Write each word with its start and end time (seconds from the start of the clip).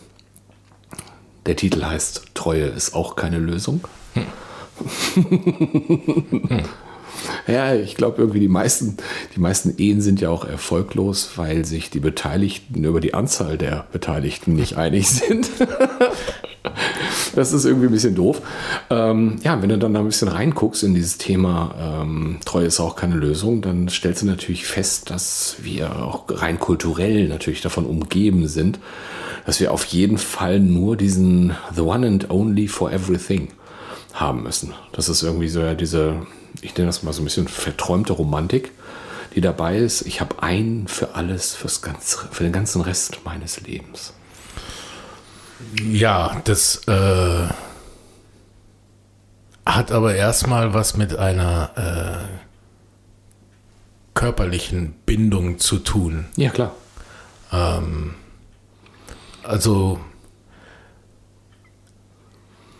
der 1.45 1.55
Titel 1.55 1.83
heißt 1.83 2.23
Treue 2.33 2.65
ist 2.65 2.93
auch 2.93 3.15
keine 3.15 3.37
Lösung. 3.37 3.81
Ja, 7.47 7.73
ich 7.73 7.95
glaube 7.95 8.21
irgendwie 8.21 8.39
die 8.39 8.47
meisten, 8.47 8.97
die 9.35 9.39
meisten 9.39 9.75
Ehen 9.77 10.01
sind 10.01 10.21
ja 10.21 10.29
auch 10.29 10.45
erfolglos, 10.45 11.31
weil 11.35 11.65
sich 11.65 11.89
die 11.89 11.99
Beteiligten 11.99 12.83
über 12.83 12.99
die 12.99 13.13
Anzahl 13.13 13.57
der 13.57 13.87
Beteiligten 13.91 14.53
nicht 14.53 14.77
einig 14.77 15.09
sind. 15.09 15.49
das 17.35 17.53
ist 17.53 17.65
irgendwie 17.65 17.87
ein 17.87 17.91
bisschen 17.91 18.15
doof. 18.15 18.41
Ähm, 18.89 19.37
ja, 19.43 19.61
wenn 19.61 19.69
du 19.69 19.77
dann 19.77 19.93
da 19.93 19.99
ein 19.99 20.05
bisschen 20.05 20.27
reinguckst 20.27 20.83
in 20.83 20.93
dieses 20.93 21.17
Thema 21.17 22.01
ähm, 22.01 22.39
Treue 22.45 22.65
ist 22.65 22.79
auch 22.79 22.95
keine 22.95 23.15
Lösung, 23.15 23.61
dann 23.61 23.89
stellst 23.89 24.21
du 24.21 24.25
natürlich 24.25 24.65
fest, 24.65 25.09
dass 25.09 25.57
wir 25.61 25.95
auch 25.97 26.25
rein 26.29 26.59
kulturell 26.59 27.27
natürlich 27.27 27.61
davon 27.61 27.85
umgeben 27.85 28.47
sind, 28.47 28.79
dass 29.45 29.59
wir 29.59 29.71
auf 29.71 29.85
jeden 29.85 30.17
Fall 30.17 30.59
nur 30.59 30.97
diesen 30.97 31.55
The 31.73 31.81
One 31.81 32.07
and 32.07 32.29
Only 32.29 32.67
for 32.67 32.91
Everything 32.91 33.49
haben 34.13 34.43
müssen. 34.43 34.73
Das 34.91 35.09
ist 35.09 35.23
irgendwie 35.23 35.47
so 35.47 35.61
ja 35.61 35.75
diese, 35.75 36.25
ich 36.61 36.75
nenne 36.75 36.87
das 36.87 37.03
mal 37.03 37.13
so 37.13 37.21
ein 37.21 37.25
bisschen 37.25 37.47
verträumte 37.47 38.13
Romantik, 38.13 38.71
die 39.35 39.41
dabei 39.41 39.77
ist. 39.77 40.01
Ich 40.07 40.19
habe 40.21 40.41
einen 40.41 40.87
für 40.87 41.15
alles, 41.15 41.53
fürs 41.53 41.81
ganze, 41.81 42.27
für 42.31 42.43
den 42.43 42.51
ganzen 42.51 42.81
Rest 42.81 43.19
meines 43.23 43.61
Lebens. 43.61 44.13
Ja, 45.83 46.41
das 46.43 46.87
äh, 46.87 47.47
hat 49.65 49.91
aber 49.91 50.15
erstmal 50.15 50.73
was 50.73 50.95
mit 50.95 51.15
einer 51.15 51.71
äh, 51.75 52.37
körperlichen 54.13 54.93
Bindung 55.05 55.59
zu 55.59 55.79
tun. 55.79 56.25
Ja, 56.35 56.49
klar. 56.49 56.75
Also 59.43 59.99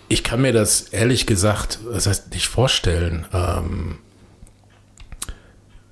ich 0.10 0.24
kann 0.24 0.42
mir 0.42 0.54
das 0.54 0.82
ehrlich 0.82 1.26
gesagt, 1.26 1.80
das 1.92 2.08
heißt 2.08 2.32
nicht 2.34 2.48
vorstellen. 2.48 3.26
Ähm, 3.34 4.00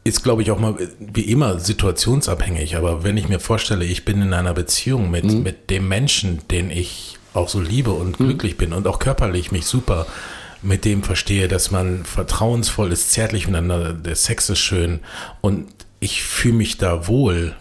ist, 0.05 0.23
glaube 0.23 0.43
ich, 0.43 0.51
auch 0.51 0.59
mal 0.59 0.75
wie 0.99 1.23
immer 1.23 1.59
situationsabhängig. 1.59 2.77
Aber 2.77 3.03
wenn 3.03 3.17
ich 3.17 3.27
mir 3.27 3.39
vorstelle, 3.39 3.83
ich 3.83 4.05
bin 4.05 4.21
in 4.21 4.33
einer 4.33 4.53
Beziehung 4.53 5.09
mit, 5.09 5.25
mit 5.25 5.69
dem 5.71 5.87
Menschen, 5.87 6.47
den 6.49 6.69
ich 6.69 7.17
auch 7.33 7.49
so 7.49 7.59
liebe 7.59 7.89
und 7.91 8.17
glücklich 8.17 8.55
bin 8.55 8.71
und 8.71 8.87
auch 8.87 8.99
körperlich 8.99 9.51
mich 9.51 9.65
super 9.65 10.05
mit 10.61 10.85
dem 10.85 11.03
verstehe, 11.03 11.47
dass 11.47 11.71
man 11.71 12.05
vertrauensvoll 12.05 12.91
ist, 12.91 13.11
zärtlich 13.11 13.47
miteinander, 13.47 13.93
der 13.93 14.15
Sex 14.15 14.49
ist 14.49 14.59
schön 14.59 14.99
und 15.41 15.67
ich 15.99 16.23
fühle 16.23 16.55
mich 16.55 16.77
da 16.77 17.07
wohl, 17.07 17.55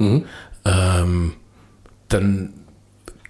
ähm, 0.65 1.33
dann 2.09 2.53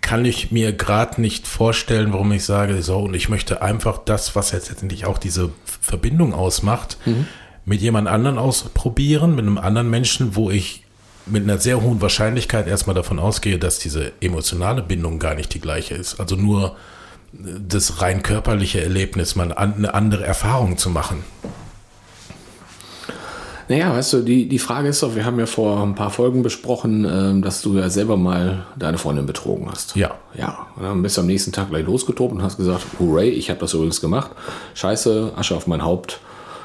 kann 0.00 0.25
ich 0.25 0.50
mir 0.50 0.72
gerade 0.72 1.20
nicht 1.20 1.46
vorstellen, 1.46 2.12
warum 2.12 2.32
ich 2.32 2.44
sage, 2.44 2.82
so, 2.82 2.98
und 2.98 3.14
ich 3.14 3.28
möchte 3.28 3.62
einfach 3.62 3.98
das, 4.04 4.36
was 4.36 4.50
jetzt 4.50 4.69
letztendlich 4.69 5.06
auch 5.06 5.19
diese 5.19 5.50
Verbindung 5.64 6.34
ausmacht, 6.34 6.98
mit 7.64 7.80
jemand 7.80 8.08
anderen 8.08 8.38
ausprobieren, 8.38 9.34
mit 9.34 9.47
einem 9.47 9.58
anderen 9.58 9.91
Menschen, 9.91 10.36
wo 10.36 10.50
ich 10.50 10.84
mit 11.26 11.44
einer 11.44 11.58
sehr 11.58 11.80
hohen 11.80 12.02
Wahrscheinlichkeit 12.02 12.66
erstmal 12.66 12.94
davon 12.94 13.19
ausgehe, 13.19 13.58
dass 13.58 13.78
diese 13.78 14.12
emotionale 14.20 14.82
Bindung 14.82 15.19
gar 15.19 15.34
nicht 15.34 15.54
die 15.54 15.60
gleiche 15.60 15.94
ist. 15.94 16.20
Also 16.20 16.36
nur 16.36 16.76
das 17.32 18.02
rein 18.02 18.22
körperliche 18.22 18.82
Erlebnis, 18.82 19.34
mal 19.34 19.52
eine 19.52 19.94
andere 19.94 20.25
Erfahrung 20.25 20.76
zu 20.76 20.91
machen. 20.91 21.25
Naja, 23.69 23.92
weißt 23.94 24.12
du, 24.12 24.20
die, 24.20 24.46
die 24.46 24.58
Frage 24.58 24.88
ist 24.88 25.02
doch, 25.02 25.14
wir 25.14 25.25
haben 25.25 25.38
ja 25.38 25.46
vor 25.46 25.82
ein 25.82 25.94
paar 25.94 26.10
Folgen 26.10 26.43
besprochen, 26.43 27.06
ähm, 27.10 27.40
dass 27.40 27.62
du 27.62 27.78
ja 27.78 27.88
selber 27.88 28.19
mal 28.19 28.67
deine 28.76 28.99
Freundin 28.99 29.25
betrogen 29.25 29.70
hast. 29.70 29.96
Ja. 29.96 30.10
Ja, 30.34 30.67
und 30.76 30.82
dann 30.82 31.02
bist 31.02 31.17
du 31.17 31.22
am 31.22 31.26
nächsten 31.26 31.50
Tag 31.50 31.70
gleich 31.70 31.87
losgetobt 31.87 32.34
und 32.34 32.43
hast 32.43 32.58
gesagt, 32.58 32.84
hooray, 32.99 33.31
ich 33.31 33.49
habe 33.49 33.60
das 33.60 33.72
übrigens 33.72 34.02
gemacht. 34.02 34.32
Scheiße, 34.75 35.32
Asche 35.37 35.56
auf 35.56 35.67
mein 35.67 35.82
Haupt, 35.82 36.20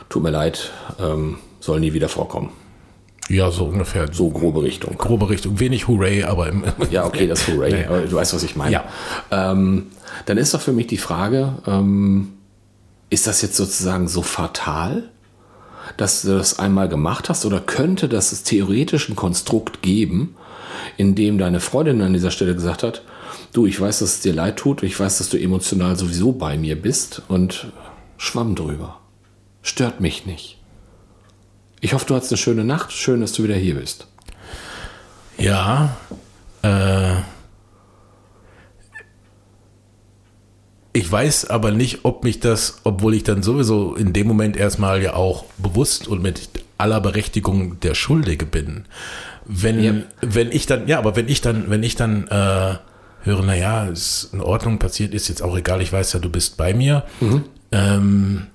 tut 0.09 0.23
mir 0.23 0.31
leid, 0.31 0.71
ähm, 0.99 1.37
soll 1.59 1.79
nie 1.79 1.93
wieder 1.93 2.09
vorkommen. 2.09 2.49
Ja, 3.29 3.51
so 3.51 3.65
ungefähr. 3.65 4.11
So 4.11 4.29
grobe 4.29 4.63
Richtung. 4.63 4.97
grobe 4.97 5.29
Richtung. 5.29 5.59
Wenig 5.59 5.87
Hooray, 5.87 6.23
aber 6.23 6.47
im, 6.49 6.63
Ja, 6.91 7.05
okay, 7.05 7.27
das 7.27 7.47
hooray, 7.47 7.81
Ja. 7.83 7.87
aber 7.89 8.01
du 8.01 8.15
weißt, 8.15 8.33
was 8.33 8.41
ich 8.43 8.55
meine. 8.55 8.71
Ja. 8.71 8.85
Ähm, 9.29 9.87
dann 10.25 10.37
ist 10.39 10.53
doch 10.53 10.61
für 10.61 10.73
mich 10.73 10.87
die 10.87 10.97
Frage, 10.97 11.53
ähm, 11.67 12.33
ist 13.11 13.27
das 13.27 13.41
jetzt 13.43 13.55
sozusagen 13.55 14.07
so 14.07 14.23
fatal, 14.23 15.09
dass 15.97 16.23
du 16.23 16.37
das 16.37 16.57
einmal 16.59 16.89
gemacht 16.89 17.29
hast 17.29 17.45
oder 17.45 17.59
könnte 17.59 18.09
das 18.09 18.31
es 18.31 18.43
theoretisch 18.43 19.09
ein 19.09 19.15
Konstrukt 19.15 19.81
geben, 19.83 20.35
in 20.97 21.13
dem 21.15 21.37
deine 21.37 21.59
Freundin 21.59 22.01
an 22.01 22.13
dieser 22.13 22.31
Stelle 22.31 22.55
gesagt 22.55 22.81
hat, 22.83 23.03
du, 23.53 23.65
ich 23.67 23.79
weiß, 23.79 23.99
dass 23.99 24.09
es 24.15 24.19
dir 24.21 24.33
leid 24.33 24.57
tut, 24.57 24.81
ich 24.83 24.99
weiß, 24.99 25.19
dass 25.19 25.29
du 25.29 25.37
emotional 25.37 25.95
sowieso 25.97 26.31
bei 26.31 26.57
mir 26.57 26.79
bist 26.81 27.21
und 27.27 27.67
schwamm 28.17 28.55
drüber. 28.55 28.99
Stört 29.61 29.99
mich 29.99 30.25
nicht. 30.25 30.57
Ich 31.81 31.93
hoffe, 31.93 32.05
du 32.05 32.15
hattest 32.15 32.31
eine 32.31 32.37
schöne 32.37 32.63
Nacht. 32.63 32.91
Schön, 32.91 33.21
dass 33.21 33.33
du 33.33 33.43
wieder 33.43 33.55
hier 33.55 33.75
bist. 33.75 34.07
Ja, 35.37 35.95
äh, 36.63 37.15
ich 40.91 41.09
weiß 41.09 41.49
aber 41.49 41.71
nicht, 41.71 41.99
ob 42.03 42.23
mich 42.23 42.39
das, 42.39 42.81
obwohl 42.83 43.13
ich 43.13 43.23
dann 43.23 43.43
sowieso 43.43 43.95
in 43.95 44.11
dem 44.11 44.27
Moment 44.27 44.57
erstmal 44.57 45.01
ja 45.01 45.13
auch 45.13 45.45
bewusst 45.57 46.07
und 46.07 46.21
mit 46.21 46.49
aller 46.77 46.99
Berechtigung 46.99 47.79
der 47.79 47.93
Schuldige 47.95 48.45
bin. 48.45 48.85
Wenn, 49.45 49.81
Ja. 49.83 49.93
wenn 50.21 50.51
ich 50.51 50.65
dann, 50.65 50.87
ja, 50.87 50.97
aber 50.97 51.15
wenn 51.15 51.27
ich 51.29 51.41
dann, 51.41 51.69
wenn 51.69 51.83
ich 51.83 51.95
dann 51.95 52.27
äh, 52.27 52.75
höre, 53.23 53.43
naja, 53.43 53.85
ist 53.85 54.29
in 54.33 54.41
Ordnung, 54.41 54.79
passiert 54.79 55.13
ist 55.13 55.27
jetzt 55.29 55.41
auch 55.41 55.55
egal, 55.57 55.81
ich 55.81 55.93
weiß 55.93 56.13
ja, 56.13 56.19
du 56.19 56.29
bist 56.29 56.57
bei 56.57 56.73
mir. 56.73 57.03
Ähm, 57.71 58.47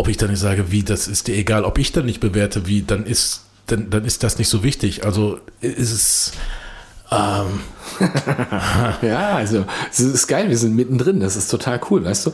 ob 0.00 0.08
ich 0.08 0.16
dann 0.16 0.30
nicht 0.30 0.40
sage, 0.40 0.72
wie, 0.72 0.82
das 0.82 1.08
ist 1.08 1.28
dir 1.28 1.36
egal, 1.36 1.64
ob 1.64 1.76
ich 1.78 1.92
dann 1.92 2.06
nicht 2.06 2.20
bewerte, 2.20 2.66
wie, 2.66 2.80
dann 2.80 3.04
ist, 3.04 3.42
dann, 3.66 3.90
dann 3.90 4.06
ist 4.06 4.22
das 4.22 4.38
nicht 4.38 4.48
so 4.48 4.62
wichtig. 4.62 5.04
Also 5.04 5.38
ist 5.60 5.92
es, 5.92 6.32
Ja, 9.02 9.34
also 9.34 9.64
es 9.90 10.00
ist 10.00 10.26
geil, 10.26 10.48
wir 10.48 10.56
sind 10.56 10.74
mittendrin, 10.74 11.20
das 11.20 11.36
ist 11.36 11.50
total 11.50 11.80
cool, 11.90 12.04
weißt 12.04 12.26
du? 12.26 12.32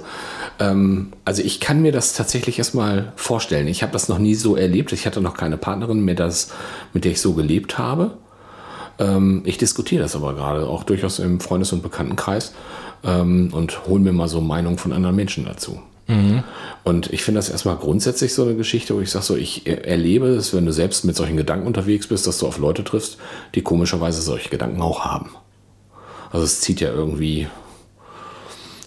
Ähm, 0.61 1.13
also 1.25 1.43
ich 1.43 1.59
kann 1.59 1.83
mir 1.83 1.91
das 1.91 2.13
tatsächlich 2.13 2.59
erstmal 2.59 3.13
vorstellen. 3.17 3.67
Ich 3.67 3.83
habe 3.83 3.93
das 3.93 4.09
noch 4.09 4.19
nie 4.19 4.37
so 4.37 4.55
erlebt. 4.55 4.93
Ich 4.93 5.05
hatte 5.05 5.21
noch 5.21 5.35
keine 5.35 5.57
Partnerin, 5.57 6.05
mit, 6.05 6.21
das, 6.21 6.53
mit 6.93 7.05
der 7.05 7.13
ich 7.13 7.21
so 7.21 7.33
gelebt 7.33 7.79
habe. 7.79 8.13
Ähm, 9.01 9.43
ich 9.45 9.59
diskutiere 9.59 10.03
das 10.03 10.15
aber 10.15 10.35
gerade, 10.35 10.67
auch 10.69 10.85
durchaus 10.85 11.19
im 11.19 11.41
Freundes- 11.41 11.73
und 11.73 11.83
Bekanntenkreis 11.83 12.55
ähm, 13.03 13.51
und 13.53 13.87
hole 13.87 14.01
mir 14.01 14.13
mal 14.13 14.29
so 14.29 14.41
Meinungen 14.41 14.79
von 14.79 14.93
anderen 14.93 15.17
Menschen 15.17 15.47
dazu. 15.47 15.81
Und 16.85 17.13
ich 17.13 17.25
finde 17.25 17.41
das 17.41 17.49
erstmal 17.49 17.77
grundsätzlich 17.77 18.33
so 18.33 18.43
eine 18.45 18.55
Geschichte, 18.55 18.95
wo 18.95 19.01
ich 19.01 19.11
sage, 19.11 19.25
so, 19.25 19.35
ich 19.37 19.67
er- 19.67 19.87
erlebe 19.87 20.29
es, 20.29 20.55
wenn 20.55 20.65
du 20.65 20.73
selbst 20.73 21.05
mit 21.05 21.17
solchen 21.17 21.37
Gedanken 21.37 21.67
unterwegs 21.67 22.07
bist, 22.07 22.29
dass 22.29 22.39
du 22.39 22.47
auf 22.47 22.59
Leute 22.59 22.85
triffst, 22.85 23.19
die 23.57 23.63
komischerweise 23.63 24.23
solche 24.23 24.49
Gedanken 24.49 24.81
auch 24.83 25.05
haben. 25.05 25.31
Also 26.31 26.45
es 26.45 26.61
zieht 26.61 26.81
ja 26.81 26.91
irgendwie, 26.91 27.49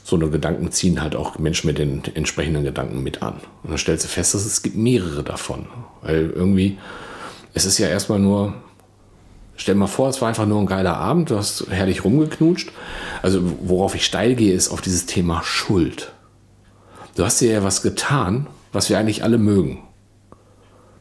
so 0.05 0.15
eine 0.15 0.29
Gedanken 0.29 0.71
ziehen 0.71 1.01
halt 1.01 1.15
auch 1.15 1.37
Menschen 1.39 1.67
mit 1.67 1.77
den 1.77 2.01
entsprechenden 2.13 2.63
Gedanken 2.63 3.03
mit 3.03 3.21
an. 3.21 3.35
Und 3.63 3.71
dann 3.71 3.77
stellst 3.77 4.05
du 4.05 4.09
fest, 4.09 4.33
dass 4.33 4.45
es 4.45 4.61
gibt 4.61 4.77
mehrere 4.77 5.23
davon. 5.23 5.67
Weil 6.01 6.29
irgendwie, 6.29 6.77
es 7.53 7.65
ist 7.65 7.79
ja 7.79 7.89
erstmal 7.89 8.19
nur, 8.19 8.53
stell 9.57 9.75
mal 9.75 9.87
vor, 9.87 10.07
es 10.07 10.21
war 10.21 10.29
einfach 10.29 10.45
nur 10.45 10.61
ein 10.61 10.67
geiler 10.67 10.95
Abend, 10.95 11.31
du 11.31 11.37
hast 11.37 11.67
herrlich 11.69 12.05
rumgeknutscht. 12.05 12.71
Also 13.21 13.41
worauf 13.61 13.93
ich 13.93 14.05
steil 14.05 14.35
gehe, 14.35 14.53
ist 14.53 14.69
auf 14.69 14.79
dieses 14.79 15.05
Thema 15.05 15.41
Schuld. 15.43 16.13
Du 17.19 17.25
hast 17.25 17.41
dir 17.41 17.51
ja 17.51 17.63
was 17.65 17.81
getan, 17.81 18.47
was 18.71 18.89
wir 18.89 18.97
eigentlich 18.97 19.25
alle 19.25 19.37
mögen. 19.37 19.79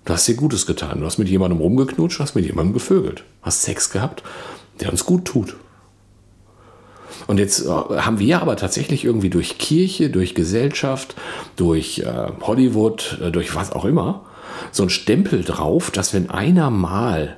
Du 0.05 0.12
hast 0.12 0.26
dir 0.26 0.35
Gutes 0.35 0.67
getan. 0.67 0.99
Du 0.99 1.06
hast 1.06 1.19
mit 1.19 1.29
jemandem 1.29 1.61
rumgeknutscht, 1.61 2.19
hast 2.19 2.35
mit 2.35 2.44
jemandem 2.44 2.73
gevögelt. 2.73 3.23
Hast 3.41 3.62
Sex 3.62 3.91
gehabt, 3.91 4.25
der 4.81 4.91
uns 4.91 5.05
gut 5.05 5.26
tut. 5.26 5.55
Und 7.29 7.38
jetzt 7.38 7.65
äh, 7.65 7.69
haben 7.69 8.19
wir 8.19 8.43
aber 8.43 8.56
tatsächlich 8.56 9.05
irgendwie 9.05 9.31
durch 9.31 9.59
Kirche, 9.59 10.11
durch 10.11 10.35
Gesellschaft, 10.35 11.15
durch 11.55 12.00
äh, 12.00 12.32
Hollywood, 12.41 13.20
äh, 13.23 13.31
durch 13.31 13.55
was 13.55 13.70
auch 13.70 13.85
immer, 13.85 14.25
so 14.73 14.82
ein 14.82 14.91
Stempel 14.91 15.44
drauf, 15.44 15.93
dass 15.93 16.15
wenn 16.15 16.31
einer 16.31 16.70
mal 16.70 17.37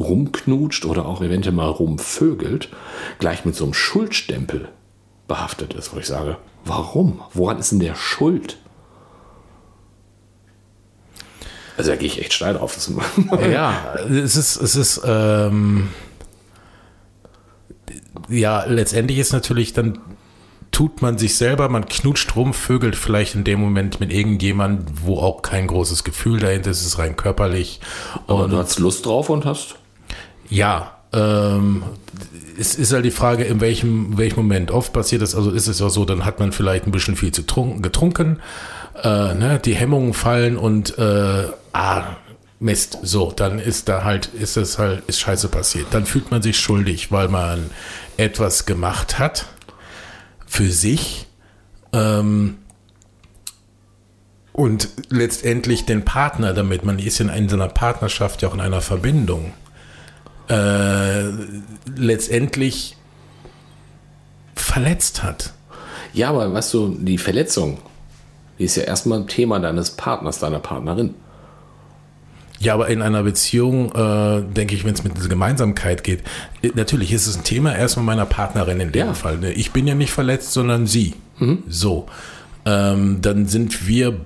rumknutscht 0.00 0.86
oder 0.86 1.06
auch 1.06 1.22
eventuell 1.22 1.54
mal 1.54 1.68
rumvögelt, 1.68 2.68
gleich 3.20 3.44
mit 3.44 3.54
so 3.54 3.62
einem 3.62 3.74
Schuldstempel 3.74 4.70
behaftet 5.32 5.72
ist, 5.72 5.94
wo 5.94 5.98
ich 5.98 6.06
sage, 6.06 6.36
warum? 6.66 7.22
Woran 7.32 7.58
ist 7.58 7.72
denn 7.72 7.80
der 7.80 7.94
schuld? 7.94 8.58
Also 11.78 11.90
da 11.90 11.96
gehe 11.96 12.06
ich 12.06 12.20
echt 12.20 12.34
steil 12.34 12.52
drauf. 12.54 12.76
Ja, 13.50 13.94
es 14.10 14.36
ist, 14.36 14.56
es 14.56 14.76
ist, 14.76 15.00
ähm, 15.06 15.88
ja, 18.28 18.64
letztendlich 18.66 19.18
ist 19.18 19.32
natürlich 19.32 19.72
dann, 19.72 19.98
tut 20.70 21.00
man 21.00 21.16
sich 21.16 21.36
selber, 21.36 21.68
man 21.70 21.86
knutscht 21.86 22.36
rum, 22.36 22.52
vögelt 22.52 22.94
vielleicht 22.94 23.34
in 23.34 23.44
dem 23.44 23.58
Moment 23.60 24.00
mit 24.00 24.12
irgendjemand, 24.12 25.06
wo 25.06 25.18
auch 25.18 25.40
kein 25.40 25.66
großes 25.66 26.04
Gefühl 26.04 26.40
dahinter 26.40 26.70
ist, 26.70 26.80
es 26.80 26.86
ist 26.88 26.98
rein 26.98 27.16
körperlich. 27.16 27.80
Aber 28.26 28.44
Und 28.44 28.50
du 28.50 28.58
hast 28.58 28.78
Lust 28.78 29.06
drauf 29.06 29.30
und 29.30 29.44
hast. 29.46 29.76
ja, 30.50 30.98
ähm, 31.12 31.84
es 32.58 32.74
ist 32.74 32.92
halt 32.92 33.04
die 33.04 33.10
Frage, 33.10 33.44
in 33.44 33.60
welchem, 33.60 34.16
welchem 34.18 34.36
Moment. 34.36 34.70
Oft 34.70 34.92
passiert 34.92 35.22
das, 35.22 35.34
also 35.34 35.50
ist 35.50 35.68
es 35.68 35.80
auch 35.82 35.88
so, 35.88 36.04
dann 36.04 36.24
hat 36.24 36.38
man 36.38 36.52
vielleicht 36.52 36.86
ein 36.86 36.92
bisschen 36.92 37.16
viel 37.16 37.32
zu 37.32 37.42
trunken, 37.42 37.82
getrunken, 37.82 38.40
äh, 39.02 39.34
ne, 39.34 39.60
die 39.64 39.74
Hemmungen 39.74 40.14
fallen 40.14 40.56
und 40.56 40.98
äh, 40.98 41.48
ah, 41.72 42.04
Mist, 42.60 42.98
so, 43.02 43.32
dann 43.32 43.58
ist 43.58 43.88
da 43.88 44.04
halt, 44.04 44.26
ist 44.26 44.56
es 44.56 44.78
halt, 44.78 45.02
ist 45.08 45.18
Scheiße 45.18 45.48
passiert. 45.48 45.86
Dann 45.90 46.06
fühlt 46.06 46.30
man 46.30 46.42
sich 46.42 46.60
schuldig, 46.60 47.10
weil 47.10 47.26
man 47.26 47.70
etwas 48.16 48.66
gemacht 48.66 49.18
hat 49.18 49.46
für 50.46 50.70
sich 50.70 51.26
ähm, 51.92 52.58
und 54.52 54.90
letztendlich 55.08 55.86
den 55.86 56.04
Partner 56.04 56.52
damit. 56.54 56.84
Man 56.84 57.00
ist 57.00 57.18
ja 57.18 57.28
in 57.32 57.50
einer 57.50 57.68
Partnerschaft 57.68 58.42
ja 58.42 58.48
auch 58.48 58.54
in 58.54 58.60
einer 58.60 58.80
Verbindung 58.80 59.52
äh, 60.52 61.30
letztendlich 61.96 62.96
verletzt 64.54 65.22
hat. 65.22 65.52
Ja, 66.12 66.28
aber 66.30 66.52
weißt 66.52 66.74
du, 66.74 66.96
die 67.00 67.18
Verletzung, 67.18 67.78
die 68.58 68.64
ist 68.64 68.76
ja 68.76 68.82
erstmal 68.84 69.20
ein 69.20 69.26
Thema 69.28 69.58
deines 69.60 69.92
Partners, 69.92 70.38
deiner 70.38 70.58
Partnerin. 70.58 71.14
Ja, 72.58 72.74
aber 72.74 72.88
in 72.88 73.02
einer 73.02 73.22
Beziehung, 73.24 73.90
äh, 73.92 74.42
denke 74.42 74.74
ich, 74.76 74.84
wenn 74.84 74.94
es 74.94 75.02
mit 75.02 75.16
dieser 75.16 75.28
Gemeinsamkeit 75.28 76.04
geht, 76.04 76.22
äh, 76.62 76.70
natürlich 76.74 77.12
ist 77.12 77.26
es 77.26 77.36
ein 77.36 77.44
Thema 77.44 77.74
erstmal 77.74 78.04
meiner 78.06 78.26
Partnerin 78.26 78.78
in 78.78 78.92
dem 78.92 79.08
Ja. 79.08 79.14
Fall. 79.14 79.38
ne? 79.38 79.52
Ich 79.52 79.72
bin 79.72 79.86
ja 79.88 79.94
nicht 79.94 80.12
verletzt, 80.12 80.52
sondern 80.52 80.86
sie. 80.86 81.14
So. 81.68 82.06
Ähm, 82.64 83.18
dann 83.20 83.46
sind 83.46 83.88
wir 83.88 84.20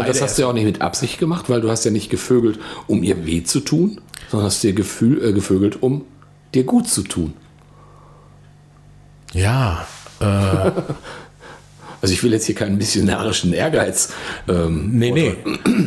Und 0.00 0.08
das 0.08 0.22
hast 0.22 0.38
du 0.38 0.42
ja 0.42 0.48
auch 0.48 0.52
nicht 0.52 0.64
mit 0.64 0.80
Absicht 0.80 1.18
gemacht, 1.18 1.48
weil 1.48 1.60
du 1.60 1.70
hast 1.70 1.84
ja 1.84 1.90
nicht 1.90 2.10
gevögelt, 2.10 2.58
um 2.86 3.02
ihr 3.02 3.26
weh 3.26 3.42
zu 3.42 3.60
tun, 3.60 4.00
sondern 4.30 4.46
hast 4.46 4.62
dir 4.62 4.72
gefühl, 4.72 5.24
äh, 5.24 5.32
gevögelt, 5.32 5.82
um 5.82 6.04
dir 6.54 6.64
gut 6.64 6.88
zu 6.88 7.02
tun. 7.02 7.34
ja, 9.32 9.86
Also 12.00 12.14
ich 12.14 12.22
will 12.22 12.32
jetzt 12.32 12.46
hier 12.46 12.54
keinen 12.54 12.78
missionarischen 12.78 13.52
Ehrgeiz. 13.52 14.12
Ähm, 14.46 14.90
nee, 14.92 15.10
nee. 15.10 15.36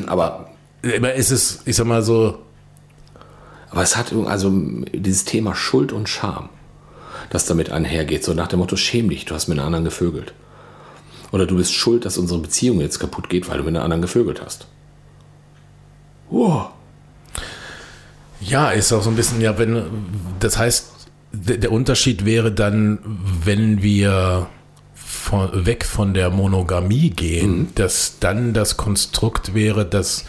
aber, 0.07 0.49
Aber 0.83 1.13
ist 1.13 1.31
es, 1.31 1.61
ich 1.65 1.75
sag 1.75 1.87
mal 1.87 2.03
so, 2.03 2.39
aber 3.69 3.83
es 3.83 3.95
hat 3.95 4.13
also 4.25 4.51
dieses 4.93 5.23
Thema 5.23 5.55
Schuld 5.55 5.93
und 5.93 6.09
Scham, 6.09 6.49
das 7.29 7.45
damit 7.45 7.71
einhergeht. 7.71 8.25
So 8.25 8.33
nach 8.33 8.47
dem 8.47 8.59
Motto, 8.59 8.75
schäm 8.75 9.09
dich, 9.09 9.25
du 9.25 9.33
hast 9.33 9.47
mit 9.47 9.57
einer 9.57 9.65
anderen 9.65 9.85
gevögelt. 9.85 10.33
Oder 11.31 11.45
du 11.45 11.55
bist 11.55 11.73
schuld, 11.73 12.05
dass 12.05 12.17
unsere 12.17 12.39
Beziehung 12.39 12.81
jetzt 12.81 12.99
kaputt 12.99 13.29
geht, 13.29 13.49
weil 13.49 13.57
du 13.57 13.63
mit 13.63 13.75
einer 13.75 13.83
anderen 13.83 14.01
gevögelt 14.01 14.41
hast. 14.43 14.67
Wow. 16.29 16.69
Ja, 18.41 18.71
ist 18.71 18.91
auch 18.91 19.03
so 19.03 19.09
ein 19.09 19.15
bisschen, 19.15 19.39
ja, 19.39 19.57
wenn, 19.57 19.83
das 20.39 20.57
heißt, 20.57 20.87
der, 21.33 21.71
Unterschied 21.71 22.25
wäre 22.25 22.51
dann, 22.51 22.99
wenn 23.45 23.81
wir 23.81 24.47
von, 24.93 25.65
weg 25.65 25.85
von 25.85 26.13
der 26.13 26.29
Monogamie 26.29 27.09
gehen, 27.09 27.69
dass 27.75 28.19
dann 28.19 28.53
das 28.53 28.75
Konstrukt 28.75 29.53
wäre, 29.53 29.85
dass 29.85 30.25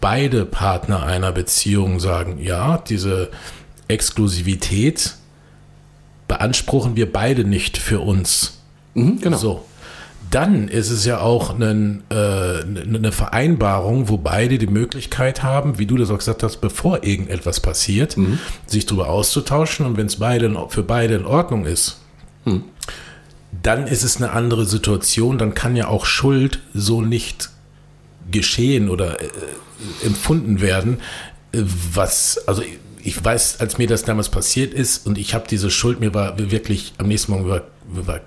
beide 0.00 0.44
Partner 0.44 1.04
einer 1.04 1.30
Beziehung 1.30 2.00
sagen, 2.00 2.38
ja, 2.40 2.78
diese 2.78 3.30
Exklusivität 3.86 5.14
beanspruchen 6.26 6.96
wir 6.96 7.12
beide 7.12 7.44
nicht 7.44 7.76
für 7.76 8.00
uns. 8.00 8.60
Mhm, 8.94 9.20
genau. 9.20 9.36
So. 9.36 9.64
Dann 10.30 10.68
ist 10.68 10.90
es 10.90 11.04
ja 11.04 11.20
auch 11.20 11.58
ein, 11.58 12.04
äh, 12.10 12.14
eine 12.14 13.10
Vereinbarung, 13.12 14.08
wo 14.08 14.16
beide 14.16 14.58
die 14.58 14.66
Möglichkeit 14.68 15.42
haben, 15.42 15.78
wie 15.78 15.86
du 15.86 15.96
das 15.96 16.10
auch 16.10 16.18
gesagt 16.18 16.42
hast, 16.42 16.58
bevor 16.58 17.02
irgendetwas 17.04 17.58
passiert, 17.60 18.16
sich 18.66 18.86
darüber 18.86 19.08
auszutauschen. 19.08 19.86
Und 19.86 19.96
wenn 19.96 20.06
es 20.06 20.16
beide, 20.16 20.54
für 20.68 20.82
beide 20.84 21.14
in 21.16 21.26
Ordnung 21.26 21.64
ist, 21.66 22.00
dann 23.62 23.86
ist 23.86 24.02
es 24.04 24.16
eine 24.18 24.30
andere 24.30 24.64
Situation. 24.66 25.36
Dann 25.38 25.54
kann 25.54 25.74
ja 25.76 25.88
auch 25.88 26.06
Schuld 26.06 26.60
so 26.74 27.02
nicht 27.02 27.50
geschehen 28.30 28.88
oder 28.88 29.20
äh, 29.20 29.28
empfunden 30.06 30.60
werden, 30.60 30.98
was, 31.52 32.46
also 32.46 32.62
ich- 33.02 33.24
weiß, 33.24 33.60
als 33.60 33.78
mir 33.78 33.86
das 33.88 34.04
damals 34.04 34.28
passiert 34.28 34.74
ist 34.74 35.06
und 35.06 35.16
ich 35.18 35.34
habe 35.34 35.46
diese 35.50 35.70
Schuld, 35.70 36.00
mir 36.00 36.12
war 36.14 36.38
wirklich 36.38 36.92
am 36.98 37.08
nächsten 37.08 37.32
Morgen 37.32 37.48
war, 37.48 37.62
war 37.88 38.20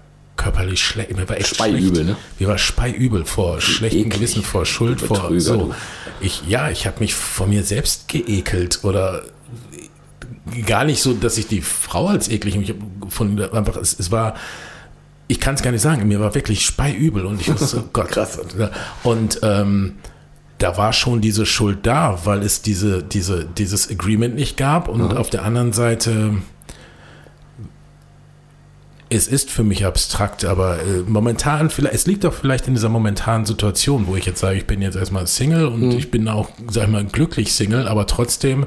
körperlich 0.43 0.83
schlecht, 0.83 1.15
mir 1.15 1.27
war 1.29 1.37
echt 1.37 1.55
Speiübel, 1.55 1.93
schlecht. 1.95 2.09
ne? 2.09 2.15
Mir 2.39 2.47
war 2.49 2.57
speiübel 2.57 3.25
vor 3.25 3.61
schlechtem. 3.61 4.09
Gewissen, 4.09 4.43
vor 4.43 4.65
Schuld, 4.65 4.99
vor 5.01 5.19
Betrüger, 5.21 5.39
so. 5.41 5.73
Ich, 6.19 6.43
ja, 6.47 6.69
ich 6.69 6.85
habe 6.85 6.99
mich 6.99 7.13
vor 7.15 7.47
mir 7.47 7.63
selbst 7.63 8.07
geekelt 8.09 8.79
oder 8.83 9.23
gar 10.67 10.83
nicht 10.85 11.01
so, 11.01 11.13
dass 11.13 11.37
ich 11.37 11.47
die 11.47 11.61
Frau 11.61 12.07
als 12.07 12.27
eklig 12.29 12.57
mich 12.57 12.73
von 13.09 13.41
einfach 13.53 13.77
es, 13.77 13.97
es 13.99 14.11
war 14.11 14.35
ich 15.27 15.39
kann 15.39 15.55
es 15.55 15.61
gar 15.63 15.71
nicht 15.71 15.81
sagen, 15.81 16.07
mir 16.07 16.19
war 16.19 16.35
wirklich 16.35 16.65
speiübel 16.65 17.25
und 17.25 17.39
ich 17.41 17.47
wusste, 17.49 17.77
oh 17.79 17.89
Gott, 17.93 18.09
Krass. 18.09 18.37
Und 19.03 19.39
ähm, 19.41 19.93
da 20.59 20.77
war 20.77 20.91
schon 20.93 21.21
diese 21.21 21.45
Schuld 21.45 21.79
da, 21.83 22.19
weil 22.25 22.43
es 22.43 22.61
diese, 22.61 23.01
diese, 23.01 23.45
dieses 23.45 23.89
Agreement 23.89 24.35
nicht 24.35 24.57
gab. 24.57 24.89
Und 24.89 25.01
Mhm. 25.11 25.17
auf 25.17 25.29
der 25.29 25.43
anderen 25.43 25.71
Seite, 25.73 26.35
es 29.13 29.27
ist 29.27 29.51
für 29.51 29.63
mich 29.63 29.85
abstrakt, 29.85 30.45
aber 30.45 30.79
äh, 30.79 31.03
momentan, 31.07 31.69
vielleicht, 31.69 31.95
es 31.95 32.07
liegt 32.07 32.25
auch 32.25 32.33
vielleicht 32.33 32.67
in 32.67 32.73
dieser 32.73 32.89
momentanen 32.89 33.45
Situation, 33.45 34.07
wo 34.07 34.15
ich 34.15 34.25
jetzt 34.25 34.39
sage, 34.39 34.57
ich 34.57 34.65
bin 34.65 34.81
jetzt 34.81 34.95
erstmal 34.95 35.27
Single 35.27 35.67
und 35.67 35.91
ich 35.93 36.11
bin 36.11 36.27
auch, 36.27 36.49
sag 36.69 36.83
ich 36.83 36.89
mal, 36.89 37.05
glücklich 37.05 37.53
Single, 37.53 37.87
aber 37.87 38.07
trotzdem, 38.07 38.65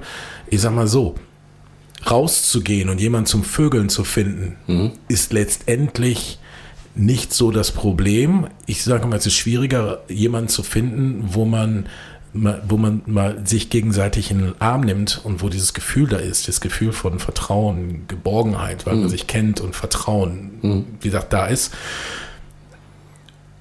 ich 0.49 0.61
sag 0.61 0.75
mal 0.75 0.87
so, 0.87 1.17
rauszugehen 2.09 2.89
und 2.89 3.01
jemanden 3.01 3.27
zum 3.27 3.43
Vögeln 3.43 3.89
zu 3.89 4.05
finden, 4.05 4.57
ist 5.09 5.33
letztendlich 5.33 6.39
nicht 6.95 7.33
so 7.33 7.51
das 7.51 7.73
Problem. 7.73 8.47
Ich 8.67 8.83
sage 8.83 9.07
mal, 9.07 9.17
es 9.17 9.27
ist 9.27 9.35
schwieriger, 9.35 10.03
jemanden 10.09 10.49
zu 10.49 10.63
finden, 10.63 11.25
wo 11.33 11.45
man, 11.45 11.87
wo 12.69 12.77
man 12.77 13.03
mal 13.07 13.47
sich 13.47 13.71
gegenseitig 13.71 14.31
in 14.31 14.39
den 14.39 14.61
Arm 14.61 14.83
nimmt 14.83 15.21
und 15.25 15.43
wo 15.43 15.49
dieses 15.49 15.75
Gefühl 15.75 16.09
da 16.09 16.17
ist, 16.17 16.49
das 16.49 16.61
Gefühl 16.61 16.93
von 16.93 17.19
Vertrauen, 17.19 18.07
Geborgenheit, 18.09 18.87
weil 18.87 18.97
man 18.97 19.09
sich 19.09 19.27
kennt 19.27 19.61
und 19.61 19.75
Vertrauen, 19.75 20.85
wie 21.01 21.09
gesagt, 21.09 21.33
da 21.33 21.47
ist. 21.47 21.73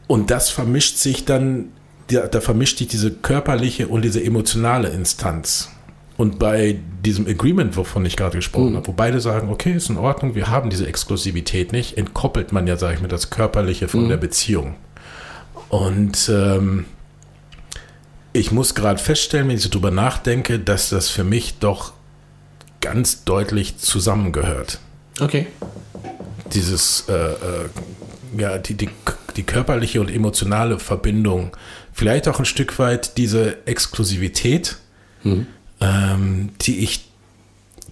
Und 0.08 0.32
das 0.32 0.50
vermischt 0.50 0.98
sich 0.98 1.26
dann, 1.26 1.70
da, 2.08 2.28
da 2.28 2.42
vermischt 2.42 2.78
sich 2.78 2.88
diese 2.88 3.12
körperliche 3.12 3.88
und 3.88 4.04
diese 4.04 4.24
emotionale 4.24 4.90
Instanz. 4.90 5.72
Und 6.18 6.40
bei 6.40 6.80
diesem 7.04 7.28
Agreement, 7.28 7.76
wovon 7.76 8.06
ich 8.06 8.16
gerade 8.16 8.38
gesprochen 8.38 8.76
habe, 8.76 8.88
wo 8.88 8.94
beide 8.94 9.20
sagen, 9.20 9.50
okay, 9.50 9.74
ist 9.74 9.90
in 9.90 9.98
Ordnung, 9.98 10.34
wir 10.34 10.48
haben 10.48 10.70
diese 10.70 10.88
Exklusivität 10.88 11.74
nicht, 11.74 11.98
entkoppelt 11.98 12.54
man 12.54 12.68
ja, 12.68 12.78
sage 12.78 12.96
ich 12.96 13.02
mal, 13.02 13.08
das 13.08 13.30
Körperliche 13.30 13.88
von 13.88 14.08
der 14.08 14.18
Beziehung. 14.18 14.76
Und 15.70 16.30
ähm, 16.34 16.86
ich 18.36 18.52
muss 18.52 18.76
gerade 18.76 19.02
feststellen, 19.02 19.48
wenn 19.48 19.56
ich 19.56 19.62
so 19.62 19.70
drüber 19.70 19.92
nachdenke, 19.92 20.60
dass 20.60 20.90
das 20.90 21.10
für 21.10 21.24
mich 21.24 21.60
doch 21.60 21.94
ganz 22.82 23.24
deutlich 23.24 23.78
zusammengehört 23.78 24.80
Okay. 25.22 25.48
dieses, 26.54 27.06
äh, 27.08 27.14
äh, 27.14 27.70
ja, 28.38 28.58
die, 28.58 28.74
die, 28.74 28.90
die 29.38 29.44
körperliche 29.44 30.02
und 30.02 30.10
emotionale 30.10 30.80
Verbindung, 30.80 31.56
vielleicht 31.94 32.28
auch 32.28 32.40
ein 32.40 32.46
Stück 32.46 32.78
weit 32.78 33.18
diese 33.18 33.66
Exklusivität, 33.66 34.78
ähm, 35.80 36.50
die 36.62 36.80
ich 36.80 37.10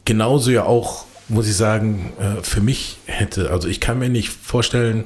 genauso 0.04 0.52
ja 0.52 0.66
auch, 0.66 1.06
muss 1.30 1.48
ich 1.48 1.56
sagen, 1.56 2.12
äh, 2.20 2.44
für 2.44 2.60
mich 2.60 2.98
hätte. 3.06 3.50
Also 3.50 3.70
ich 3.70 3.80
kann 3.80 3.98
mir 3.98 4.10
nicht 4.10 4.30
vorstellen, 4.30 5.06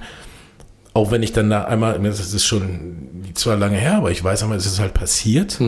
auch 0.98 1.12
wenn 1.12 1.22
ich 1.22 1.32
dann 1.32 1.52
da 1.52 1.66
einmal, 1.66 2.00
das 2.02 2.34
ist 2.34 2.44
schon 2.44 2.98
zwar 3.36 3.56
lange 3.56 3.78
her, 3.78 3.98
aber 3.98 4.10
ich 4.10 4.24
weiß 4.24 4.42
einmal, 4.42 4.58
es 4.58 4.66
ist 4.66 4.80
halt 4.80 4.96
passiert, 4.96 5.60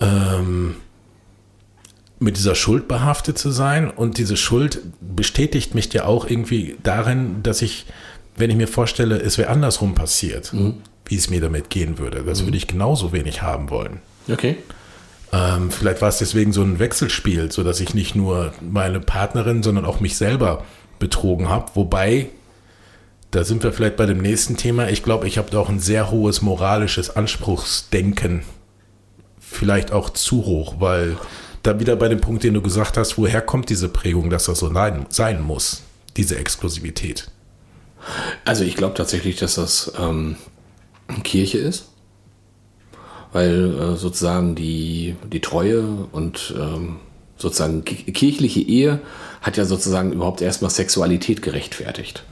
ähm, 0.00 0.76
mit 2.20 2.36
dieser 2.36 2.54
Schuld 2.54 2.86
behaftet 2.86 3.36
zu 3.36 3.50
sein. 3.50 3.90
Und 3.90 4.16
diese 4.16 4.36
Schuld 4.36 4.80
bestätigt 5.00 5.74
mich 5.74 5.92
ja 5.92 6.04
auch 6.04 6.30
irgendwie 6.30 6.76
darin, 6.84 7.42
dass 7.42 7.62
ich, 7.62 7.86
wenn 8.36 8.48
ich 8.48 8.56
mir 8.56 8.68
vorstelle, 8.68 9.16
es 9.20 9.38
wäre 9.38 9.50
andersrum 9.50 9.96
passiert, 9.96 10.52
wie 11.06 11.16
es 11.16 11.28
mir 11.30 11.40
damit 11.40 11.68
gehen 11.68 11.98
würde. 11.98 12.22
Das 12.22 12.44
würde 12.44 12.56
ich 12.56 12.68
genauso 12.68 13.12
wenig 13.12 13.42
haben 13.42 13.70
wollen. 13.70 14.02
Okay. 14.30 14.56
Ähm, 15.32 15.72
vielleicht 15.72 16.00
war 16.00 16.10
es 16.10 16.18
deswegen 16.18 16.52
so 16.52 16.62
ein 16.62 16.78
Wechselspiel, 16.78 17.50
so 17.50 17.64
dass 17.64 17.80
ich 17.80 17.92
nicht 17.92 18.14
nur 18.14 18.52
meine 18.60 19.00
Partnerin, 19.00 19.64
sondern 19.64 19.84
auch 19.84 19.98
mich 19.98 20.16
selber 20.16 20.62
betrogen 21.00 21.48
habe. 21.48 21.72
Wobei, 21.74 22.28
da 23.34 23.44
sind 23.44 23.62
wir 23.62 23.72
vielleicht 23.72 23.96
bei 23.96 24.06
dem 24.06 24.18
nächsten 24.18 24.56
Thema. 24.56 24.88
Ich 24.88 25.02
glaube, 25.02 25.26
ich 25.26 25.38
habe 25.38 25.50
da 25.50 25.58
auch 25.58 25.68
ein 25.68 25.80
sehr 25.80 26.10
hohes 26.10 26.42
moralisches 26.42 27.16
Anspruchsdenken. 27.16 28.42
Vielleicht 29.38 29.92
auch 29.92 30.10
zu 30.10 30.44
hoch, 30.44 30.76
weil 30.78 31.16
da 31.62 31.80
wieder 31.80 31.96
bei 31.96 32.08
dem 32.08 32.20
Punkt, 32.20 32.44
den 32.44 32.54
du 32.54 32.62
gesagt 32.62 32.96
hast, 32.96 33.18
woher 33.18 33.40
kommt 33.40 33.70
diese 33.70 33.88
Prägung, 33.88 34.30
dass 34.30 34.44
das 34.44 34.58
so 34.58 34.72
sein 35.08 35.42
muss, 35.42 35.82
diese 36.16 36.36
Exklusivität? 36.36 37.30
Also 38.44 38.64
ich 38.64 38.76
glaube 38.76 38.94
tatsächlich, 38.94 39.36
dass 39.36 39.54
das 39.54 39.92
ähm, 39.98 40.36
Kirche 41.22 41.58
ist, 41.58 41.88
weil 43.32 43.78
äh, 43.78 43.96
sozusagen 43.96 44.54
die, 44.54 45.16
die 45.32 45.40
Treue 45.40 45.82
und 46.12 46.54
ähm, 46.58 46.96
sozusagen 47.36 47.84
ki- 47.84 48.12
kirchliche 48.12 48.60
Ehe 48.60 49.00
hat 49.40 49.56
ja 49.56 49.64
sozusagen 49.64 50.12
überhaupt 50.12 50.42
erstmal 50.42 50.70
Sexualität 50.70 51.42
gerechtfertigt. 51.42 52.24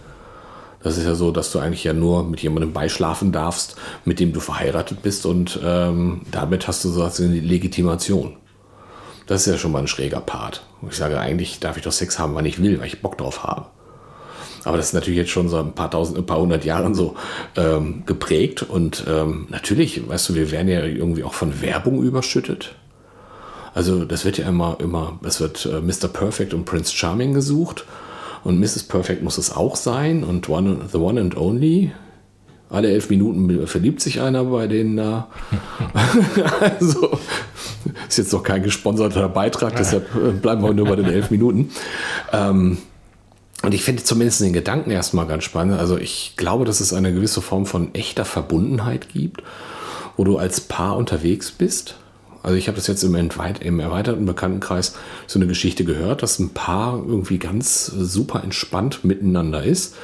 Das 0.82 0.98
ist 0.98 1.04
ja 1.04 1.14
so, 1.14 1.30
dass 1.30 1.52
du 1.52 1.58
eigentlich 1.58 1.84
ja 1.84 1.92
nur 1.92 2.24
mit 2.24 2.40
jemandem 2.42 2.72
beischlafen 2.72 3.32
darfst, 3.32 3.76
mit 4.04 4.20
dem 4.20 4.32
du 4.32 4.40
verheiratet 4.40 5.02
bist 5.02 5.26
und 5.26 5.60
ähm, 5.64 6.22
damit 6.30 6.66
hast 6.66 6.84
du 6.84 6.88
sozusagen 6.88 7.32
die 7.32 7.40
Legitimation. 7.40 8.36
Das 9.26 9.46
ist 9.46 9.52
ja 9.52 9.58
schon 9.58 9.72
mal 9.72 9.78
ein 9.78 9.88
schräger 9.88 10.20
Part. 10.20 10.64
Ich 10.88 10.96
sage, 10.96 11.18
eigentlich 11.20 11.60
darf 11.60 11.76
ich 11.76 11.84
doch 11.84 11.92
Sex 11.92 12.18
haben, 12.18 12.34
wann 12.34 12.44
ich 12.44 12.60
will, 12.60 12.80
weil 12.80 12.88
ich 12.88 13.00
Bock 13.00 13.16
drauf 13.18 13.44
habe. 13.44 13.66
Aber 14.64 14.76
das 14.76 14.86
ist 14.86 14.92
natürlich 14.92 15.18
jetzt 15.18 15.30
schon 15.30 15.48
so 15.48 15.58
ein 15.58 15.74
paar 15.74 15.90
tausend, 15.90 16.18
ein 16.18 16.26
paar 16.26 16.38
hundert 16.38 16.64
Jahren 16.64 16.94
so 16.94 17.16
ähm, 17.56 18.04
geprägt. 18.06 18.62
Und 18.62 19.04
ähm, 19.08 19.46
natürlich, 19.50 20.08
weißt 20.08 20.28
du, 20.28 20.34
wir 20.34 20.50
werden 20.50 20.68
ja 20.68 20.84
irgendwie 20.84 21.24
auch 21.24 21.34
von 21.34 21.60
Werbung 21.62 22.02
überschüttet. 22.02 22.74
Also 23.74 24.04
das 24.04 24.24
wird 24.24 24.38
ja 24.38 24.48
immer, 24.48 24.76
immer, 24.80 25.18
es 25.24 25.40
wird 25.40 25.66
äh, 25.66 25.80
Mr. 25.80 26.08
Perfect 26.08 26.54
und 26.54 26.64
Prince 26.64 26.94
Charming 26.94 27.32
gesucht. 27.32 27.84
Und 28.44 28.58
Mrs. 28.58 28.84
Perfect 28.84 29.22
muss 29.22 29.38
es 29.38 29.54
auch 29.54 29.76
sein. 29.76 30.24
Und 30.24 30.48
one, 30.48 30.88
The 30.90 30.98
One 30.98 31.20
and 31.20 31.36
Only. 31.36 31.92
Alle 32.68 32.90
elf 32.90 33.10
Minuten 33.10 33.66
verliebt 33.66 34.00
sich 34.00 34.20
einer 34.22 34.44
bei 34.44 34.66
denen 34.66 34.96
da. 34.96 35.28
also 36.60 37.18
ist 38.08 38.18
jetzt 38.18 38.32
noch 38.32 38.42
kein 38.42 38.62
gesponserter 38.62 39.28
Beitrag, 39.28 39.76
deshalb 39.76 40.14
äh, 40.14 40.30
bleiben 40.30 40.62
wir 40.62 40.72
nur 40.72 40.86
bei 40.86 40.96
den 40.96 41.04
elf 41.06 41.30
Minuten. 41.30 41.70
Ähm, 42.32 42.78
und 43.62 43.74
ich 43.74 43.84
finde 43.84 44.02
zumindest 44.02 44.40
den 44.40 44.52
Gedanken 44.52 44.90
erstmal 44.90 45.26
ganz 45.26 45.44
spannend. 45.44 45.78
Also 45.78 45.96
ich 45.98 46.34
glaube, 46.36 46.64
dass 46.64 46.80
es 46.80 46.92
eine 46.92 47.12
gewisse 47.12 47.42
Form 47.42 47.66
von 47.66 47.94
echter 47.94 48.24
Verbundenheit 48.24 49.08
gibt, 49.10 49.42
wo 50.16 50.24
du 50.24 50.38
als 50.38 50.62
Paar 50.62 50.96
unterwegs 50.96 51.52
bist. 51.52 51.96
Also 52.42 52.56
ich 52.56 52.66
habe 52.68 52.76
das 52.76 52.86
jetzt 52.86 53.04
im, 53.04 53.14
im 53.14 53.80
erweiterten 53.80 54.26
Bekanntenkreis 54.26 54.96
so 55.26 55.38
eine 55.38 55.46
Geschichte 55.46 55.84
gehört, 55.84 56.22
dass 56.22 56.38
ein 56.38 56.50
Paar 56.50 56.94
irgendwie 56.94 57.38
ganz 57.38 57.86
super 57.86 58.42
entspannt 58.42 59.04
miteinander 59.04 59.62
ist, 59.62 59.94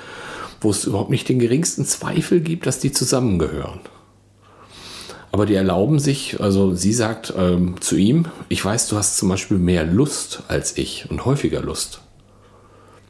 wo 0.61 0.71
es 0.71 0.85
überhaupt 0.85 1.11
nicht 1.11 1.29
den 1.29 1.39
geringsten 1.39 1.85
Zweifel 1.85 2.41
gibt, 2.41 2.67
dass 2.67 2.79
die 2.79 2.93
zusammengehören. 2.93 3.81
Aber 5.31 5.47
die 5.47 5.55
erlauben 5.55 5.99
sich, 5.99 6.41
also 6.41 6.75
sie 6.75 6.93
sagt 6.93 7.35
ähm, 7.37 7.81
zu 7.81 7.97
ihm, 7.97 8.27
ich 8.49 8.65
weiß, 8.65 8.89
du 8.89 8.97
hast 8.97 9.19
zum 9.19 9.29
Beispiel 9.29 9.59
mehr 9.59 9.85
Lust 9.85 10.43
als 10.49 10.79
ich 10.79 11.07
und 11.11 11.25
häufiger 11.25 11.61
Lust 11.61 12.01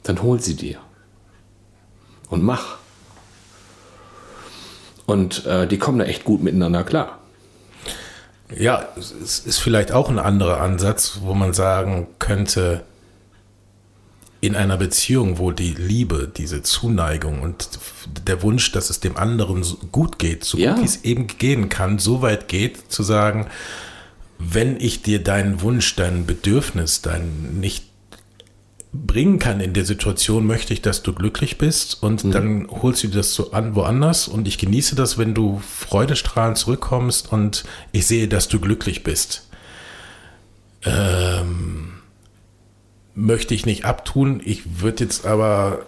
dann 0.08 0.22
hol 0.22 0.40
sie 0.40 0.56
dir. 0.56 0.78
Und 2.30 2.42
mach. 2.42 2.78
Und 5.06 5.46
äh, 5.46 5.66
die 5.66 5.78
kommen 5.78 5.98
da 5.98 6.04
echt 6.04 6.24
gut 6.24 6.42
miteinander 6.42 6.84
klar. 6.84 7.17
Ja, 8.56 8.88
es 8.98 9.40
ist 9.40 9.58
vielleicht 9.58 9.92
auch 9.92 10.08
ein 10.08 10.18
anderer 10.18 10.60
Ansatz, 10.60 11.18
wo 11.22 11.34
man 11.34 11.52
sagen 11.52 12.06
könnte, 12.18 12.82
in 14.40 14.54
einer 14.54 14.76
Beziehung, 14.76 15.38
wo 15.38 15.50
die 15.50 15.74
Liebe, 15.74 16.30
diese 16.34 16.62
Zuneigung 16.62 17.42
und 17.42 17.68
der 18.26 18.42
Wunsch, 18.42 18.70
dass 18.72 18.88
es 18.88 19.00
dem 19.00 19.16
anderen 19.16 19.64
gut 19.90 20.18
geht, 20.18 20.44
so 20.44 20.58
Ja. 20.58 20.72
gut 20.74 20.82
wie 20.82 20.86
es 20.86 21.04
eben 21.04 21.26
gehen 21.26 21.68
kann, 21.68 21.98
so 21.98 22.22
weit 22.22 22.46
geht, 22.48 22.90
zu 22.90 23.02
sagen, 23.02 23.48
wenn 24.38 24.80
ich 24.80 25.02
dir 25.02 25.22
deinen 25.22 25.60
Wunsch, 25.62 25.96
dein 25.96 26.24
Bedürfnis, 26.24 27.02
dein 27.02 27.58
nicht 27.58 27.87
bringen 28.92 29.38
kann 29.38 29.60
in 29.60 29.74
der 29.74 29.84
Situation, 29.84 30.46
möchte 30.46 30.72
ich, 30.72 30.80
dass 30.80 31.02
du 31.02 31.12
glücklich 31.12 31.58
bist 31.58 32.02
und 32.02 32.34
dann 32.34 32.68
holst 32.70 33.04
du 33.04 33.08
das 33.08 33.34
so 33.34 33.52
an 33.52 33.74
woanders 33.74 34.28
und 34.28 34.48
ich 34.48 34.56
genieße 34.56 34.96
das, 34.96 35.18
wenn 35.18 35.34
du 35.34 35.60
freudestrahlend 35.60 36.56
zurückkommst 36.56 37.30
und 37.30 37.64
ich 37.92 38.06
sehe, 38.06 38.28
dass 38.28 38.48
du 38.48 38.60
glücklich 38.60 39.04
bist. 39.04 39.46
Ähm, 40.84 41.94
möchte 43.14 43.54
ich 43.54 43.66
nicht 43.66 43.84
abtun. 43.84 44.40
Ich 44.44 44.80
würde 44.80 45.04
jetzt 45.04 45.26
aber, 45.26 45.80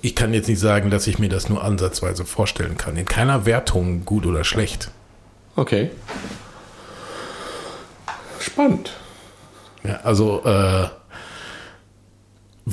ich 0.00 0.14
kann 0.14 0.32
jetzt 0.32 0.48
nicht 0.48 0.60
sagen, 0.60 0.90
dass 0.90 1.06
ich 1.06 1.18
mir 1.18 1.30
das 1.30 1.48
nur 1.48 1.64
ansatzweise 1.64 2.24
vorstellen 2.24 2.76
kann. 2.76 2.96
In 2.96 3.06
keiner 3.06 3.44
Wertung, 3.44 4.04
gut 4.04 4.24
oder 4.24 4.44
schlecht. 4.44 4.90
Okay. 5.56 5.90
Spannend. 8.38 8.92
Ja, 9.82 10.00
also, 10.02 10.44
äh, 10.44 10.88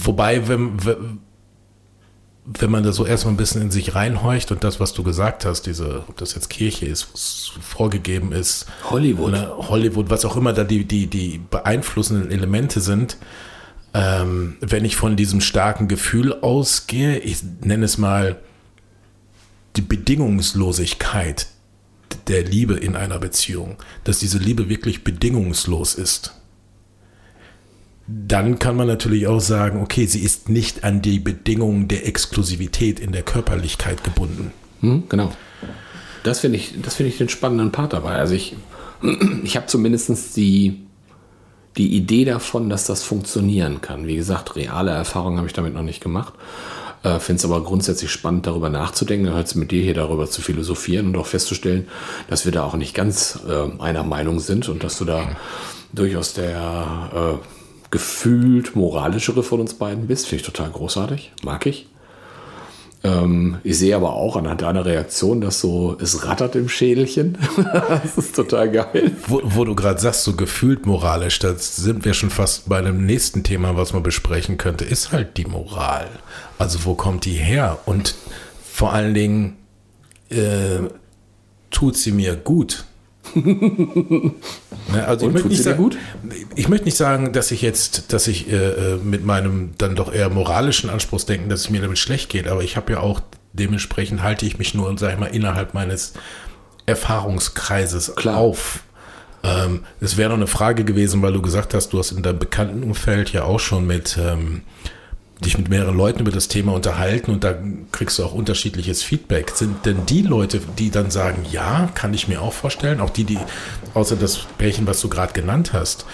wobei, 0.05 0.47
wenn, 0.47 0.85
wenn- 0.85 1.19
man 2.69 2.83
da 2.83 2.93
so 2.93 3.05
erstmal 3.05 3.33
ein 3.33 3.37
bisschen 3.37 3.61
in 3.61 3.71
sich 3.71 3.93
reinhorcht 3.93 4.51
und 4.53 4.63
das, 4.63 4.79
was 4.79 4.93
du 4.93 5.03
gesagt 5.03 5.43
hast, 5.43 5.63
diese, 5.63 6.05
ob 6.07 6.15
das 6.15 6.33
jetzt 6.33 6.49
Kirche 6.49 6.85
ist, 6.85 7.09
was 7.11 7.51
vorgegeben 7.59 8.31
ist, 8.31 8.67
Hollywood. 8.89 9.27
oder 9.27 9.57
Hollywood, 9.57 10.09
was 10.09 10.23
auch 10.23 10.37
immer 10.37 10.53
da 10.53 10.63
die, 10.63 10.85
die, 10.85 11.07
die 11.07 11.39
beeinflussenden 11.49 12.31
Elemente 12.31 12.79
sind, 12.79 13.17
ähm, 13.93 14.55
wenn 14.61 14.85
ich 14.85 14.95
von 14.95 15.17
diesem 15.17 15.41
starken 15.41 15.89
Gefühl 15.89 16.33
ausgehe, 16.41 17.17
ich 17.19 17.39
nenne 17.61 17.83
es 17.83 17.97
mal 17.97 18.37
die 19.75 19.81
Bedingungslosigkeit 19.81 21.47
der 22.27 22.43
Liebe 22.43 22.75
in 22.75 22.95
einer 22.95 23.19
Beziehung, 23.19 23.75
dass 24.05 24.19
diese 24.19 24.37
Liebe 24.37 24.69
wirklich 24.69 25.03
bedingungslos 25.03 25.95
ist, 25.95 26.33
dann 28.07 28.57
kann 28.57 28.77
man 28.77 28.87
natürlich 28.87 29.27
auch 29.27 29.41
sagen, 29.41 29.81
okay, 29.81 30.05
sie 30.05 30.21
ist 30.21 30.47
nicht 30.47 30.85
an 30.85 31.01
die 31.01 31.19
Bedingungen 31.19 31.89
der 31.89 32.07
Exklusivität 32.07 33.01
in 33.01 33.11
der 33.11 33.23
Körperlichkeit 33.23 34.03
gebunden. 34.03 34.53
Hm, 34.79 35.03
genau. 35.09 35.33
Das 36.23 36.39
finde 36.39 36.57
ich, 36.57 36.75
das 36.81 36.95
finde 36.95 37.11
ich 37.11 37.17
den 37.17 37.27
spannenden 37.27 37.71
Part 37.71 37.93
dabei. 37.93 38.15
Also 38.15 38.33
ich, 38.33 38.55
ich 39.43 39.57
habe 39.57 39.67
zumindest 39.67 40.37
die, 40.37 40.85
die 41.75 41.95
Idee 41.97 42.23
davon, 42.23 42.69
dass 42.69 42.85
das 42.85 43.03
funktionieren 43.03 43.81
kann. 43.81 44.07
Wie 44.07 44.15
gesagt, 44.15 44.55
reale 44.55 44.91
Erfahrungen 44.91 45.37
habe 45.37 45.47
ich 45.47 45.53
damit 45.53 45.73
noch 45.73 45.83
nicht 45.83 46.01
gemacht. 46.01 46.33
Äh, 47.03 47.19
Finde 47.19 47.39
es 47.39 47.45
aber 47.45 47.61
grundsätzlich 47.61 48.09
spannend, 48.09 48.47
darüber 48.47 48.69
nachzudenken, 48.69 49.33
halt 49.33 49.53
mit 49.55 49.71
dir 49.71 49.83
hier 49.83 49.93
darüber 49.93 50.29
zu 50.29 50.41
philosophieren 50.41 51.07
und 51.07 51.17
auch 51.17 51.27
festzustellen, 51.27 51.87
dass 52.29 52.45
wir 52.45 52.53
da 52.53 52.63
auch 52.63 52.75
nicht 52.75 52.93
ganz 52.93 53.39
äh, 53.47 53.81
einer 53.81 54.03
Meinung 54.03 54.39
sind 54.39 54.69
und 54.69 54.85
dass 54.85 54.97
du 54.97 55.03
da 55.03 55.27
durchaus 55.91 56.33
der 56.33 57.39
äh, 57.43 57.56
gefühlt 57.91 58.75
moralischere 58.75 59.43
von 59.43 59.59
uns 59.59 59.73
beiden 59.73 60.07
bist. 60.07 60.27
Finde 60.27 60.41
ich 60.41 60.45
total 60.45 60.71
großartig. 60.71 61.31
Mag 61.43 61.65
ich. 61.65 61.87
Ähm, 63.03 63.57
ich 63.63 63.77
sehe 63.77 63.95
aber 63.95 64.13
auch 64.13 64.35
anhand 64.35 64.61
deiner 64.61 64.85
Reaktion, 64.85 65.41
dass 65.41 65.61
so 65.61 65.97
es 66.01 66.25
rattert 66.25 66.55
im 66.55 66.67
Schädelchen. 66.67 67.37
das 67.89 68.17
ist 68.17 68.35
total 68.35 68.71
geil. 68.71 69.11
Wo, 69.27 69.41
wo 69.43 69.65
du 69.65 69.75
gerade 69.75 69.99
sagst, 69.99 70.23
so 70.23 70.35
gefühlt 70.35 70.85
moralisch, 70.85 71.39
da 71.39 71.53
sind 71.55 72.05
wir 72.05 72.13
schon 72.13 72.29
fast 72.29 72.67
bei 72.67 72.77
einem 72.77 73.05
nächsten 73.05 73.43
Thema, 73.43 73.77
was 73.77 73.93
man 73.93 74.03
besprechen 74.03 74.57
könnte, 74.57 74.83
ist 74.83 75.11
halt 75.11 75.37
die 75.37 75.45
Moral. 75.45 76.07
Also 76.57 76.85
wo 76.85 76.95
kommt 76.95 77.25
die 77.25 77.33
her? 77.33 77.79
Und 77.85 78.15
vor 78.63 78.93
allen 78.93 79.13
Dingen 79.13 79.57
äh, 80.29 80.79
tut 81.69 81.97
sie 81.97 82.11
mir 82.11 82.35
gut. 82.35 82.85
Also 85.05 85.27
ich 85.27 85.33
möchte, 85.33 85.49
nicht 85.49 85.63
sagen, 85.63 85.77
gut? 85.77 85.97
ich 86.55 86.69
möchte 86.69 86.85
nicht 86.85 86.95
sagen, 86.95 87.33
dass 87.33 87.51
ich 87.51 87.61
jetzt, 87.61 88.13
dass 88.13 88.27
ich 88.27 88.49
äh, 88.49 88.55
äh, 88.55 88.95
mit 88.97 89.25
meinem 89.25 89.71
dann 89.77 89.95
doch 89.95 90.13
eher 90.13 90.29
moralischen 90.29 90.89
Anspruchsdenken, 90.89 91.49
dass 91.49 91.61
es 91.61 91.69
mir 91.69 91.81
damit 91.81 91.97
schlecht 91.97 92.29
geht, 92.29 92.47
aber 92.47 92.63
ich 92.63 92.77
habe 92.77 92.93
ja 92.93 92.99
auch 93.01 93.19
dementsprechend 93.53 94.23
halte 94.23 94.45
ich 94.45 94.57
mich 94.57 94.73
nur, 94.73 94.97
sag 94.97 95.13
ich 95.13 95.19
mal, 95.19 95.27
innerhalb 95.27 95.73
meines 95.73 96.13
Erfahrungskreises 96.85 98.15
Klar. 98.15 98.37
auf. 98.37 98.83
Ähm, 99.43 99.83
es 99.99 100.17
wäre 100.17 100.29
noch 100.29 100.37
eine 100.37 100.47
Frage 100.47 100.85
gewesen, 100.85 101.21
weil 101.21 101.33
du 101.33 101.41
gesagt 101.41 101.73
hast, 101.73 101.89
du 101.93 101.99
hast 101.99 102.11
in 102.11 102.23
deinem 102.23 102.39
Bekanntenumfeld 102.39 103.33
ja 103.33 103.43
auch 103.43 103.59
schon 103.59 103.85
mit 103.85 104.17
ähm, 104.17 104.61
dich 105.43 105.57
mit 105.57 105.69
mehreren 105.69 105.95
Leuten 105.95 106.19
über 106.21 106.31
das 106.31 106.47
Thema 106.47 106.73
unterhalten 106.73 107.31
und 107.31 107.43
da 107.43 107.55
kriegst 107.91 108.17
du 108.17 108.23
auch 108.23 108.33
unterschiedliches 108.33 109.03
Feedback. 109.03 109.51
Sind 109.51 109.85
denn 109.85 110.05
die 110.07 110.21
Leute, 110.21 110.59
die 110.79 110.89
dann 110.89 111.11
sagen, 111.11 111.45
ja, 111.51 111.89
kann 111.93 112.13
ich 112.13 112.27
mir 112.27 112.41
auch 112.41 112.53
vorstellen, 112.53 112.99
auch 112.99 113.11
die, 113.11 113.23
die, 113.23 113.39
außer 113.93 114.15
das 114.15 114.39
Pärchen, 114.57 114.87
was 114.87 114.99
du 115.01 115.09
gerade 115.09 115.33
genannt 115.33 115.73
hast, 115.73 116.05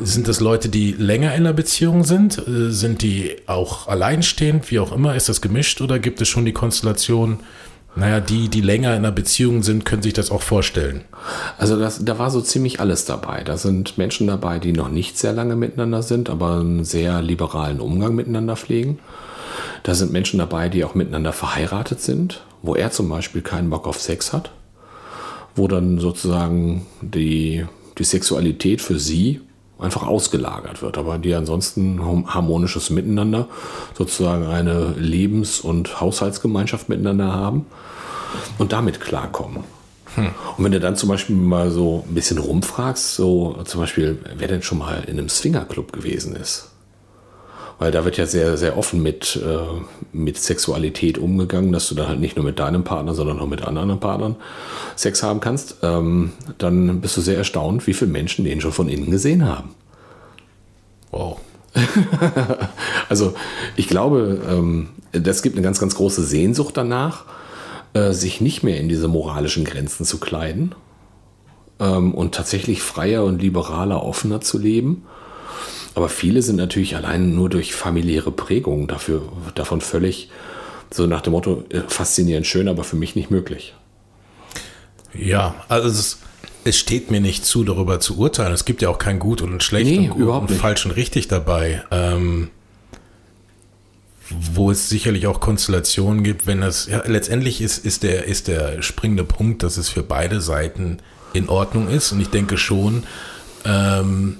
sind 0.00 0.26
das 0.26 0.40
Leute, 0.40 0.68
die 0.68 0.92
länger 0.92 1.34
in 1.34 1.42
einer 1.42 1.52
Beziehung 1.52 2.04
sind? 2.04 2.38
Äh, 2.38 2.70
sind 2.70 3.02
die 3.02 3.36
auch 3.46 3.88
alleinstehend, 3.88 4.70
wie 4.70 4.78
auch 4.78 4.92
immer? 4.92 5.14
Ist 5.14 5.28
das 5.28 5.40
gemischt 5.40 5.80
oder 5.80 5.98
gibt 5.98 6.20
es 6.20 6.28
schon 6.28 6.44
die 6.44 6.52
Konstellation, 6.52 7.40
naja, 7.94 8.20
die, 8.20 8.48
die 8.48 8.62
länger 8.62 8.90
in 8.90 8.98
einer 8.98 9.12
Beziehung 9.12 9.62
sind, 9.62 9.84
können 9.84 10.02
sich 10.02 10.14
das 10.14 10.30
auch 10.30 10.40
vorstellen. 10.40 11.02
Also 11.58 11.78
das, 11.78 12.04
da 12.04 12.18
war 12.18 12.30
so 12.30 12.40
ziemlich 12.40 12.80
alles 12.80 13.04
dabei. 13.04 13.44
Da 13.44 13.58
sind 13.58 13.98
Menschen 13.98 14.26
dabei, 14.26 14.58
die 14.58 14.72
noch 14.72 14.88
nicht 14.88 15.18
sehr 15.18 15.32
lange 15.32 15.56
miteinander 15.56 16.02
sind, 16.02 16.30
aber 16.30 16.56
einen 16.56 16.84
sehr 16.84 17.20
liberalen 17.20 17.80
Umgang 17.80 18.14
miteinander 18.14 18.56
pflegen. 18.56 18.98
Da 19.82 19.94
sind 19.94 20.12
Menschen 20.12 20.38
dabei, 20.38 20.70
die 20.70 20.84
auch 20.84 20.94
miteinander 20.94 21.32
verheiratet 21.32 22.00
sind, 22.00 22.42
wo 22.62 22.74
er 22.74 22.90
zum 22.92 23.08
Beispiel 23.08 23.42
keinen 23.42 23.68
Bock 23.68 23.86
auf 23.86 24.00
Sex 24.00 24.32
hat, 24.32 24.52
wo 25.54 25.68
dann 25.68 25.98
sozusagen 25.98 26.86
die, 27.02 27.66
die 27.98 28.04
Sexualität 28.04 28.80
für 28.80 28.98
sie 28.98 29.40
einfach 29.78 30.06
ausgelagert 30.06 30.82
wird, 30.82 30.96
aber 30.98 31.18
die 31.18 31.34
ansonsten 31.34 32.00
harmonisches 32.26 32.90
Miteinander, 32.90 33.48
sozusagen 33.96 34.46
eine 34.46 34.94
Lebens- 34.96 35.60
und 35.60 36.00
Haushaltsgemeinschaft 36.00 36.88
miteinander 36.88 37.32
haben 37.32 37.66
und 38.58 38.72
damit 38.72 39.00
klarkommen. 39.00 39.64
Hm. 40.14 40.30
Und 40.56 40.64
wenn 40.64 40.72
du 40.72 40.80
dann 40.80 40.96
zum 40.96 41.08
Beispiel 41.08 41.36
mal 41.36 41.70
so 41.70 42.04
ein 42.08 42.14
bisschen 42.14 42.38
rumfragst, 42.38 43.14
so 43.14 43.62
zum 43.64 43.80
Beispiel, 43.80 44.18
wer 44.36 44.48
denn 44.48 44.62
schon 44.62 44.78
mal 44.78 45.02
in 45.04 45.18
einem 45.18 45.28
Swingerclub 45.28 45.92
gewesen 45.92 46.36
ist, 46.36 46.71
weil 47.82 47.90
da 47.90 48.04
wird 48.04 48.16
ja 48.16 48.26
sehr, 48.26 48.56
sehr 48.56 48.78
offen 48.78 49.02
mit, 49.02 49.42
äh, 49.44 49.58
mit 50.12 50.38
Sexualität 50.38 51.18
umgegangen, 51.18 51.72
dass 51.72 51.88
du 51.88 51.96
dann 51.96 52.06
halt 52.06 52.20
nicht 52.20 52.36
nur 52.36 52.44
mit 52.44 52.60
deinem 52.60 52.84
Partner, 52.84 53.12
sondern 53.12 53.40
auch 53.40 53.48
mit 53.48 53.64
anderen 53.64 53.98
Partnern 53.98 54.36
Sex 54.94 55.24
haben 55.24 55.40
kannst. 55.40 55.78
Ähm, 55.82 56.30
dann 56.58 57.00
bist 57.00 57.16
du 57.16 57.20
sehr 57.20 57.36
erstaunt, 57.36 57.88
wie 57.88 57.92
viele 57.92 58.12
Menschen 58.12 58.44
den 58.44 58.60
schon 58.60 58.70
von 58.70 58.88
innen 58.88 59.10
gesehen 59.10 59.44
haben. 59.44 59.70
Wow. 61.10 61.40
also 63.08 63.34
ich 63.74 63.88
glaube, 63.88 64.40
ähm, 64.48 64.90
das 65.10 65.42
gibt 65.42 65.56
eine 65.56 65.64
ganz, 65.64 65.80
ganz 65.80 65.96
große 65.96 66.22
Sehnsucht 66.22 66.76
danach, 66.76 67.24
äh, 67.94 68.12
sich 68.12 68.40
nicht 68.40 68.62
mehr 68.62 68.78
in 68.78 68.88
diese 68.88 69.08
moralischen 69.08 69.64
Grenzen 69.64 70.04
zu 70.04 70.20
kleiden 70.20 70.76
ähm, 71.80 72.14
und 72.14 72.32
tatsächlich 72.32 72.80
freier 72.80 73.24
und 73.24 73.42
liberaler, 73.42 74.04
offener 74.04 74.40
zu 74.40 74.56
leben 74.56 75.02
aber 75.94 76.08
viele 76.08 76.42
sind 76.42 76.56
natürlich 76.56 76.96
allein 76.96 77.34
nur 77.34 77.48
durch 77.50 77.74
familiäre 77.74 78.32
Prägungen 78.32 78.86
dafür, 78.86 79.22
davon 79.54 79.80
völlig 79.80 80.30
so 80.90 81.06
nach 81.06 81.20
dem 81.22 81.32
Motto, 81.32 81.64
äh, 81.70 81.80
faszinierend 81.88 82.46
schön, 82.46 82.68
aber 82.68 82.84
für 82.84 82.96
mich 82.96 83.16
nicht 83.16 83.30
möglich. 83.30 83.74
Ja, 85.14 85.54
also 85.68 85.88
es, 85.88 86.18
es 86.64 86.78
steht 86.78 87.10
mir 87.10 87.20
nicht 87.20 87.44
zu, 87.44 87.64
darüber 87.64 88.00
zu 88.00 88.18
urteilen. 88.18 88.52
Es 88.52 88.64
gibt 88.64 88.82
ja 88.82 88.88
auch 88.88 88.98
kein 88.98 89.18
Gut 89.18 89.42
und 89.42 89.62
Schlecht 89.62 89.90
nee, 89.90 90.10
und, 90.10 90.22
und 90.22 90.50
falsch 90.50 90.84
und 90.86 90.92
richtig 90.92 91.28
dabei. 91.28 91.82
Ähm, 91.90 92.50
wo 94.54 94.70
es 94.70 94.88
sicherlich 94.88 95.26
auch 95.26 95.40
Konstellationen 95.40 96.22
gibt, 96.22 96.46
wenn 96.46 96.60
das, 96.60 96.86
ja, 96.86 97.02
letztendlich 97.06 97.60
ist, 97.60 97.84
ist, 97.84 98.02
der, 98.02 98.24
ist 98.24 98.48
der 98.48 98.80
springende 98.80 99.24
Punkt, 99.24 99.62
dass 99.62 99.76
es 99.76 99.88
für 99.90 100.02
beide 100.02 100.40
Seiten 100.40 100.98
in 101.34 101.48
Ordnung 101.48 101.88
ist. 101.88 102.12
Und 102.12 102.20
ich 102.20 102.28
denke 102.28 102.56
schon, 102.56 103.04
ähm, 103.64 104.38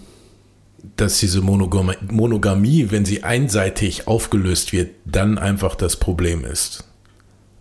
dass 0.96 1.18
diese 1.18 1.40
Monogamie, 1.40 1.96
Monogamie, 2.10 2.90
wenn 2.90 3.04
sie 3.04 3.22
einseitig 3.22 4.08
aufgelöst 4.08 4.72
wird, 4.72 4.90
dann 5.04 5.38
einfach 5.38 5.74
das 5.74 5.96
Problem 5.96 6.44
ist. 6.44 6.84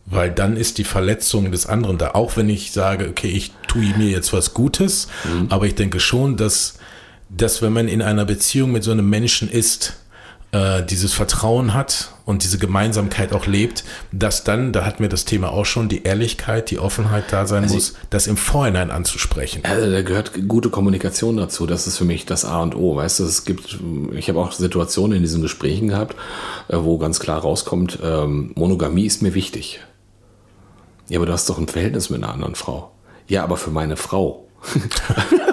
Weil 0.06 0.32
dann 0.32 0.58
ist 0.58 0.78
die 0.78 0.84
Verletzung 0.84 1.52
des 1.52 1.68
anderen 1.68 1.98
da. 1.98 2.12
Auch 2.12 2.36
wenn 2.36 2.50
ich 2.50 2.72
sage, 2.72 3.08
okay, 3.08 3.30
ich 3.30 3.52
tue 3.68 3.96
mir 3.98 4.10
jetzt 4.10 4.34
was 4.34 4.54
Gutes, 4.54 5.08
mhm. 5.24 5.48
aber 5.50 5.68
ich 5.68 5.76
denke 5.76 6.00
schon, 6.00 6.36
dass, 6.36 6.80
dass 7.30 7.62
wenn 7.62 7.74
man 7.74 7.88
in 7.88 8.02
einer 8.02 8.26
Beziehung 8.26 8.72
mit 8.72 8.84
so 8.84 8.92
einem 8.92 9.10
Menschen 9.10 9.50
ist, 9.50 9.98
äh, 10.52 10.84
dieses 10.84 11.14
Vertrauen 11.14 11.74
hat 11.74 12.14
und 12.26 12.44
diese 12.44 12.58
Gemeinsamkeit 12.58 13.34
auch 13.34 13.46
lebt, 13.46 13.84
dass 14.12 14.44
dann, 14.44 14.74
da 14.74 14.86
hatten 14.86 15.02
wir 15.02 15.10
das 15.10 15.26
Thema 15.26 15.52
auch 15.52 15.66
schon, 15.66 15.88
die 15.88 16.04
Ehrlichkeit, 16.04 16.72
die 16.72 16.80
Offenheit 16.80 17.26
da 17.32 17.46
sein 17.46 17.64
also 17.64 17.76
muss, 17.76 17.94
das 18.10 18.28
im 18.28 18.38
Vorhinein 18.38 18.92
anzusprechen. 18.92 19.64
Also 19.64 19.90
da 19.90 20.02
gehört 20.02 20.48
gute 20.48 20.70
Kommunikation 20.70 21.38
dazu. 21.38 21.66
Das 21.66 21.88
ist 21.88 21.98
für 21.98 22.06
mich 22.06 22.26
das 22.26 22.44
A 22.46 22.62
und 22.62 22.76
O. 22.76 22.96
Weißt 22.96 23.20
du, 23.20 23.24
es 23.24 23.46
gibt, 23.46 23.80
ich 24.14 24.28
habe 24.30 24.40
auch 24.40 24.52
Situationen 24.52 25.18
in 25.18 25.24
diesen 25.24 25.42
Gesprächen 25.42 25.88
gehabt, 25.88 26.16
äh, 26.68 26.78
wo 26.78 26.98
ganz 26.98 27.20
klar 27.20 27.40
rauskommt, 27.40 28.00
ähm, 28.04 28.52
Monogamie 28.56 29.06
ist 29.06 29.22
mir 29.22 29.34
wichtig. 29.34 29.80
Ja, 31.08 31.20
aber 31.20 31.26
du 31.26 31.34
hast 31.34 31.50
doch 31.50 31.58
ein 31.58 31.68
Verhältnis 31.68 32.10
mit 32.10 32.24
einer 32.24 32.34
anderen 32.34 32.56
Frau. 32.56 32.92
Ja, 33.28 33.44
aber 33.44 33.58
für 33.58 33.72
meine 33.72 33.98
Frau. 33.98 34.48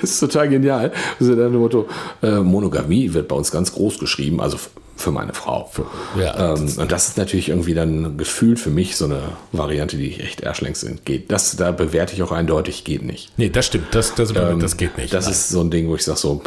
das 0.00 0.10
ist 0.10 0.20
total 0.20 0.48
genial. 0.48 0.92
Also 1.18 1.34
das 1.34 1.52
Motto, 1.52 1.88
äh, 2.22 2.40
Monogamie 2.40 3.12
wird 3.14 3.28
bei 3.28 3.36
uns 3.36 3.50
ganz 3.50 3.72
groß 3.72 3.98
geschrieben, 3.98 4.40
also 4.40 4.58
für 4.96 5.12
meine 5.12 5.32
Frau. 5.32 5.70
Ja. 6.18 6.54
Ähm, 6.54 6.68
und 6.76 6.90
das 6.92 7.08
ist 7.08 7.18
natürlich 7.18 7.50
irgendwie 7.50 7.74
dann 7.74 8.16
gefühlt 8.16 8.58
für 8.58 8.70
mich 8.70 8.96
so 8.96 9.04
eine 9.04 9.20
Variante, 9.52 9.96
die 9.96 10.08
ich 10.08 10.20
echt 10.20 10.40
erschlängst 10.40 10.80
sind. 10.80 11.04
Geht. 11.04 11.30
Das, 11.30 11.56
da 11.56 11.70
bewerte 11.70 12.14
ich 12.14 12.22
auch 12.22 12.32
eindeutig, 12.32 12.84
geht 12.84 13.02
nicht. 13.02 13.30
Nee, 13.36 13.48
das 13.48 13.66
stimmt. 13.66 13.94
Das, 13.94 14.14
das, 14.14 14.34
ähm, 14.34 14.58
das 14.60 14.76
geht 14.76 14.98
nicht. 14.98 15.14
Das 15.14 15.24
Nein. 15.24 15.32
ist 15.32 15.48
so 15.50 15.60
ein 15.60 15.70
Ding, 15.70 15.88
wo 15.88 15.94
ich 15.94 16.04
sage 16.04 16.18
so, 16.18 16.42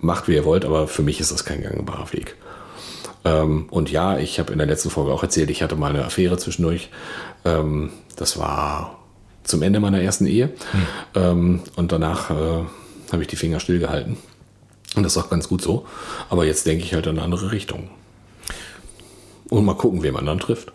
macht 0.00 0.26
wie 0.26 0.34
ihr 0.34 0.44
wollt, 0.44 0.64
aber 0.64 0.88
für 0.88 1.02
mich 1.02 1.20
ist 1.20 1.30
das 1.30 1.44
kein 1.44 1.62
gangbarer 1.62 2.12
Weg. 2.12 2.36
Ähm, 3.24 3.66
und 3.70 3.90
ja, 3.90 4.18
ich 4.18 4.40
habe 4.40 4.52
in 4.52 4.58
der 4.58 4.66
letzten 4.66 4.90
Folge 4.90 5.12
auch 5.12 5.22
erzählt, 5.22 5.50
ich 5.50 5.62
hatte 5.62 5.76
mal 5.76 5.90
eine 5.90 6.04
Affäre 6.04 6.36
zwischendurch. 6.38 6.90
Ähm, 7.44 7.90
das 8.16 8.36
war 8.36 8.98
zum 9.44 9.62
Ende 9.62 9.80
meiner 9.80 10.00
ersten 10.00 10.26
Ehe. 10.26 10.50
Hm. 10.72 10.86
Ähm, 11.14 11.60
und 11.76 11.92
danach 11.92 12.30
äh, 12.30 12.64
habe 13.12 13.22
ich 13.22 13.28
die 13.28 13.36
Finger 13.36 13.60
stillgehalten. 13.60 14.16
Und 14.94 15.02
das 15.02 15.16
ist 15.16 15.22
auch 15.22 15.30
ganz 15.30 15.48
gut 15.48 15.62
so. 15.62 15.86
Aber 16.28 16.44
jetzt 16.44 16.66
denke 16.66 16.84
ich 16.84 16.94
halt 16.94 17.06
in 17.06 17.12
eine 17.12 17.22
andere 17.22 17.52
Richtung. 17.52 17.90
Und 19.48 19.64
mal 19.64 19.74
gucken, 19.74 20.02
wen 20.02 20.14
man 20.14 20.26
dann 20.26 20.38
trifft. 20.38 20.72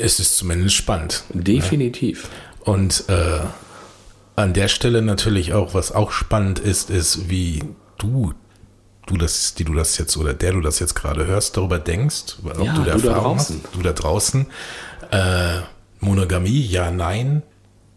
Es 0.00 0.18
ist 0.18 0.36
zumindest 0.36 0.74
spannend. 0.74 1.24
Definitiv. 1.32 2.28
Ja. 2.64 2.72
Und 2.72 3.04
äh, 3.08 3.40
an 4.36 4.52
der 4.52 4.68
Stelle 4.68 5.02
natürlich 5.02 5.52
auch, 5.52 5.74
was 5.74 5.92
auch 5.92 6.10
spannend 6.10 6.58
ist, 6.58 6.90
ist, 6.90 7.28
wie 7.30 7.62
du, 7.98 8.32
du 9.06 9.16
das, 9.16 9.54
die 9.54 9.64
du 9.64 9.74
das 9.74 9.96
jetzt 9.98 10.16
oder 10.16 10.34
der 10.34 10.52
du 10.52 10.60
das 10.60 10.78
jetzt 10.80 10.94
gerade 10.94 11.26
hörst, 11.26 11.56
darüber 11.56 11.78
denkst, 11.78 12.36
ob 12.44 12.64
ja, 12.64 12.74
du 12.74 12.82
da 12.82 12.92
Erfahrung 12.92 13.38
hast, 13.38 13.52
du 13.72 13.82
da 13.82 13.92
draußen. 13.92 14.46
Äh, 15.10 15.60
Monogamie, 16.00 16.60
ja, 16.60 16.90
nein, 16.90 17.42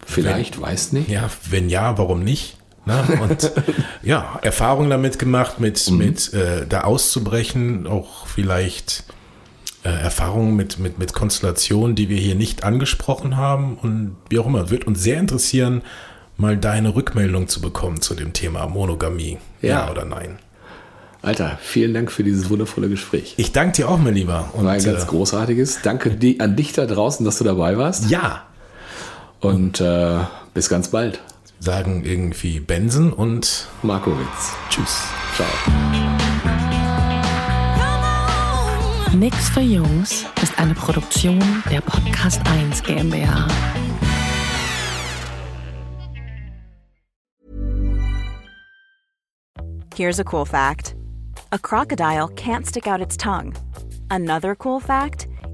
Vielleicht, 0.08 0.60
weiß 0.60 0.94
nicht. 0.94 1.10
Ja, 1.10 1.30
wenn 1.50 1.70
ja, 1.70 1.98
warum 1.98 2.24
nicht? 2.24 2.58
Ne? 2.86 3.04
Und 3.22 3.52
ja, 4.04 4.40
Erfahrung 4.42 4.90
damit 4.90 5.20
gemacht, 5.20 5.60
mit, 5.60 5.90
Mhm. 5.90 5.98
mit 5.98 6.34
äh, 6.34 6.66
da 6.68 6.82
auszubrechen, 6.82 7.86
auch 7.88 8.26
vielleicht 8.28 9.04
äh, 9.84 9.90
Erfahrungen 9.90 10.56
mit, 10.56 10.80
mit, 10.80 10.98
mit 10.98 11.14
Konstellationen, 11.14 11.96
die 11.96 12.08
wir 12.10 12.18
hier 12.18 12.36
nicht 12.36 12.64
angesprochen 12.64 13.36
haben 13.38 13.78
und 13.82 14.16
wie 14.30 14.40
auch 14.40 14.46
immer. 14.48 14.70
Wird 14.70 14.88
uns 14.88 15.02
sehr 15.04 15.20
interessieren, 15.20 15.82
mal 16.38 16.56
deine 16.56 16.96
Rückmeldung 16.96 17.48
zu 17.50 17.60
bekommen 17.62 18.00
zu 18.02 18.16
dem 18.16 18.32
Thema 18.32 18.68
Monogamie. 18.68 19.38
Ja, 19.62 19.70
Ja. 19.86 19.92
oder 19.92 20.06
nein? 20.06 20.40
Alter, 21.22 21.58
vielen 21.62 21.94
Dank 21.94 22.12
für 22.12 22.24
dieses 22.24 22.50
wundervolle 22.50 22.88
Gespräch. 22.90 23.34
Ich 23.38 23.52
danke 23.52 23.74
dir 23.76 23.90
auch, 23.90 23.98
mein 23.98 24.14
Lieber. 24.14 24.50
Und, 24.54 24.64
War 24.66 24.74
ein 24.74 24.84
ganz 24.84 25.04
äh, 25.04 25.08
großartiges. 25.08 25.80
Danke 25.84 26.12
die, 26.12 26.40
an 26.40 26.56
dich 26.56 26.72
da 26.74 26.86
draußen, 26.86 27.26
dass 27.26 27.40
du 27.40 27.44
dabei 27.44 27.78
warst. 27.78 28.10
ja, 28.10 28.44
Und 29.40 29.82
äh, 29.82 30.20
bis 30.54 30.70
ganz 30.70 30.90
bald. 30.90 31.20
sagen 31.60 32.04
irgendwie 32.06 32.60
Benson 32.60 33.12
und 33.12 33.68
Markowitz. 33.82 34.56
tschüss. 34.70 35.04
Ciao. 35.36 35.48
Nix 39.14 39.50
für 39.50 39.62
Jungs 39.62 40.26
ist 40.42 40.60
eine 40.60 40.76
Produktion 40.76 41.64
der 41.72 41.82
Podcast 41.82 42.42
1 42.48 42.84
GmbH. 42.84 43.48
Here's 49.96 50.20
a 50.20 50.24
cool 50.24 50.46
fact 50.46 50.96
a 51.52 51.58
crocodile 51.58 52.28
can't 52.36 52.68
stick 52.68 52.86
out 52.88 53.02
its 53.02 53.18
tongue. 53.18 53.54
Another 54.12 54.56
cool 54.56 54.80
fact 54.80 55.27